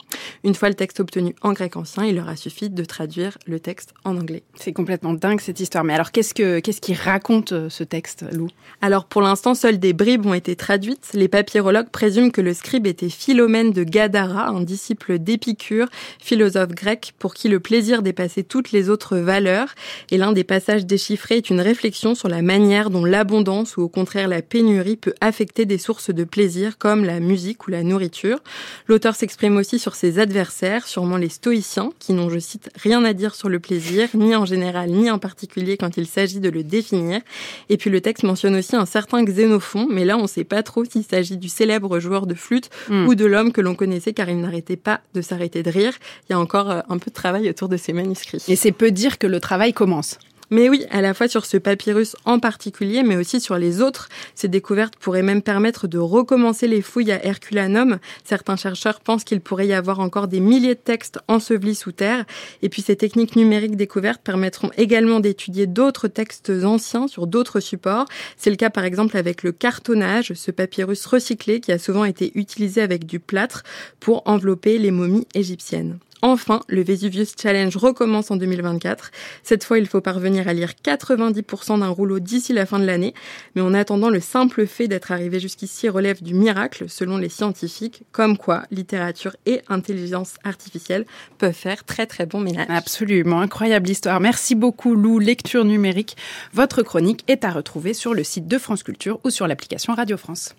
[0.45, 3.61] Une fois le texte obtenu en grec ancien, il leur a suffi de traduire le
[3.61, 4.43] texte en anglais.
[4.55, 5.85] C'est complètement dingue cette histoire.
[5.85, 8.49] Mais alors, qu'est-ce que qu'est-ce qui raconte euh, ce texte, Lou?
[8.81, 11.11] Alors, pour l'instant, seules des bribes ont été traduites.
[11.15, 15.89] Les papyrologues présument que le scribe était Philomène de Gadara, un disciple d'Épicure,
[16.19, 19.75] philosophe grec, pour qui le plaisir dépassait toutes les autres valeurs.
[20.11, 23.89] Et l'un des passages déchiffrés est une réflexion sur la manière dont l'abondance ou au
[23.89, 28.39] contraire la pénurie peut affecter des sources de plaisir comme la musique ou la nourriture.
[28.87, 33.13] L'auteur s'exprime aussi sur ses adversaires, sûrement les stoïciens, qui n'ont, je cite, rien à
[33.13, 36.63] dire sur le plaisir, ni en général, ni en particulier quand il s'agit de le
[36.63, 37.21] définir.
[37.69, 40.63] Et puis le texte mentionne aussi un certain Xénophon, mais là on ne sait pas
[40.63, 43.07] trop s'il s'agit du célèbre joueur de flûte Hmm.
[43.07, 45.95] ou de l'homme que l'on connaissait car il n'arrêtait pas de s'arrêter de rire.
[46.29, 48.43] Il y a encore euh, un peu de travail autour de ces manuscrits.
[48.49, 50.19] Et c'est peu dire que le travail commence.
[50.51, 54.09] Mais oui, à la fois sur ce papyrus en particulier, mais aussi sur les autres.
[54.35, 57.99] Ces découvertes pourraient même permettre de recommencer les fouilles à Herculanum.
[58.25, 62.25] Certains chercheurs pensent qu'il pourrait y avoir encore des milliers de textes ensevelis sous terre.
[62.63, 68.07] Et puis ces techniques numériques découvertes permettront également d'étudier d'autres textes anciens sur d'autres supports.
[68.37, 72.33] C'est le cas par exemple avec le cartonnage, ce papyrus recyclé qui a souvent été
[72.35, 73.63] utilisé avec du plâtre
[73.99, 75.99] pour envelopper les momies égyptiennes.
[76.27, 79.11] Enfin, le Vesuvius Challenge recommence en 2024.
[79.43, 83.13] Cette fois, il faut parvenir à lire 90% d'un rouleau d'ici la fin de l'année.
[83.55, 88.05] Mais en attendant, le simple fait d'être arrivé jusqu'ici relève du miracle, selon les scientifiques,
[88.11, 91.05] comme quoi littérature et intelligence artificielle
[91.37, 92.69] peuvent faire très très bon ménage.
[92.71, 94.19] Absolument, incroyable histoire.
[94.19, 96.17] Merci beaucoup Lou, lecture numérique.
[96.55, 100.17] Votre chronique est à retrouver sur le site de France Culture ou sur l'application Radio
[100.17, 100.55] France.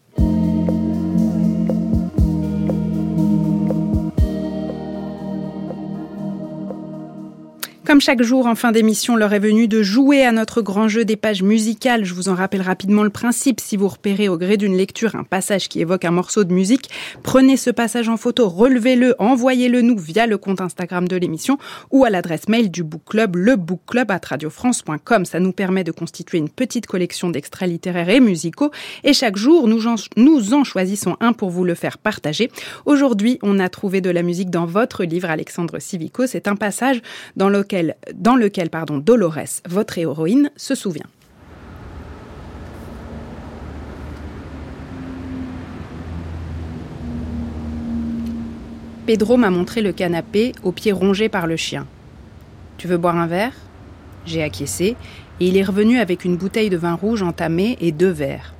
[7.86, 11.05] Comme chaque jour en fin d'émission, l'heure est venue de jouer à notre grand jeu
[11.05, 12.03] des pages musicales.
[12.03, 13.59] Je vous en rappelle rapidement le principe.
[13.59, 16.89] Si vous repérez au gré d'une lecture un passage qui évoque un morceau de musique,
[17.21, 21.59] prenez ce passage en photo, relevez-le, envoyez-le nous via le compte Instagram de l'émission
[21.91, 25.25] ou à l'adresse mail du book club, lebookclub@radiofrance.com.
[25.25, 28.71] Ça nous permet de constituer une petite collection d'extraits littéraires et musicaux
[29.03, 32.49] et chaque jour nous en choisissons un pour vous le faire partager.
[32.88, 36.25] Aujourd'hui, on a trouvé de la musique dans votre livre Alexandre Civico.
[36.25, 37.03] C'est un passage
[37.36, 37.74] dans lequel
[38.13, 38.69] dans lequel
[39.03, 41.05] Dolores, votre héroïne, se souvient.
[49.05, 51.86] Pedro m'a montré le canapé aux pieds rongés par le chien.
[52.78, 53.53] Tu veux boire un verre?
[54.26, 54.95] J'ai acquiescé
[55.39, 58.55] et il est revenu avec une bouteille de vin rouge entamée et deux verres.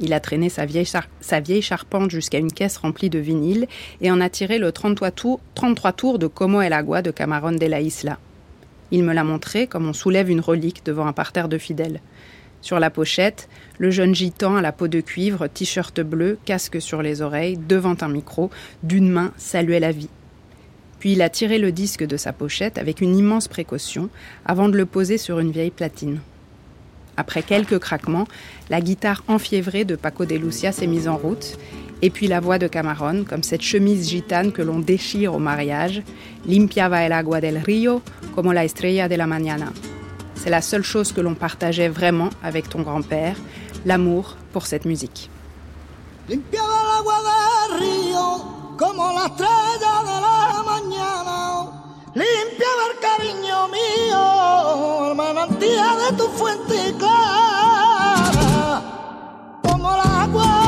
[0.00, 3.66] Il a traîné sa vieille, charpente jusqu'à une caisse remplie de vinyle
[4.00, 7.56] et en a tiré le 33 tours, 33 tours de Como el Agua de Camarón
[7.56, 8.20] de la Isla.
[8.90, 12.00] Il me l'a montré comme on soulève une relique devant un parterre de fidèles.
[12.60, 17.02] Sur la pochette, le jeune gitan à la peau de cuivre, t-shirt bleu, casque sur
[17.02, 18.50] les oreilles, devant un micro,
[18.82, 20.08] d'une main saluait la vie.
[20.98, 24.08] Puis il a tiré le disque de sa pochette avec une immense précaution
[24.44, 26.20] avant de le poser sur une vieille platine.
[27.16, 28.26] Après quelques craquements,
[28.70, 31.58] la guitare enfiévrée de Paco de Lucia s'est mise en route,
[32.02, 36.02] et puis la voix de Camarón, comme cette chemise gitane que l'on déchire au mariage,
[36.46, 38.02] limpiava el agua del río
[38.34, 39.72] como la estrella de la mañana.
[40.36, 43.36] C'est la seule chose que l'on partageait vraiment avec ton grand-père,
[43.84, 45.30] l'amour pour cette musique.
[46.28, 51.38] Limpiaba el agua del río como la estrella de la mañana.
[52.14, 54.22] Limpiaba el cariño mío,
[55.12, 55.66] el
[55.98, 58.82] de tu fuente clara.
[59.62, 60.67] Como el agua,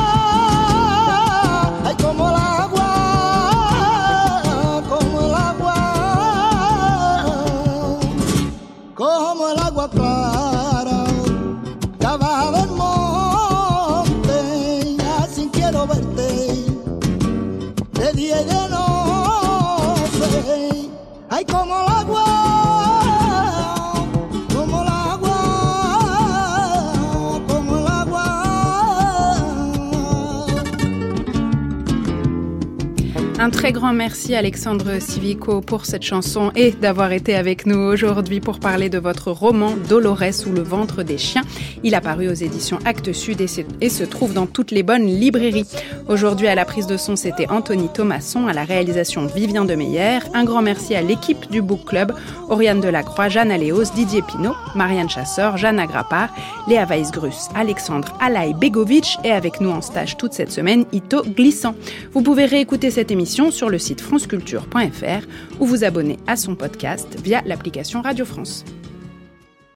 [33.43, 38.39] Un très grand merci Alexandre Civico pour cette chanson et d'avoir été avec nous aujourd'hui
[38.39, 41.41] pour parler de votre roman Dolores sous le ventre des chiens.
[41.81, 45.65] Il a paru aux éditions Actes Sud et, se- trouve dans toutes les bonnes librairies.
[46.07, 50.19] Aujourd'hui à la prise de son c'était Anthony Thomasson, à la réalisation Vivien de Meyer.
[50.35, 52.13] Un grand merci à l'équipe du Book Club,
[52.47, 56.29] Oriane Delacroix, Jeanne Aléos, Didier Pinault, Marianne Chasseur, Jeanne Agrapar,
[56.67, 61.73] Léa Weisgrus, Alexandre Alaï Begovic et avec nous en stage toute cette semaine Ito Glissant.
[62.13, 65.25] Vous pouvez réécouter cette émission sur le site franceculture.fr
[65.59, 68.65] ou vous abonner à son podcast via l'application Radio France.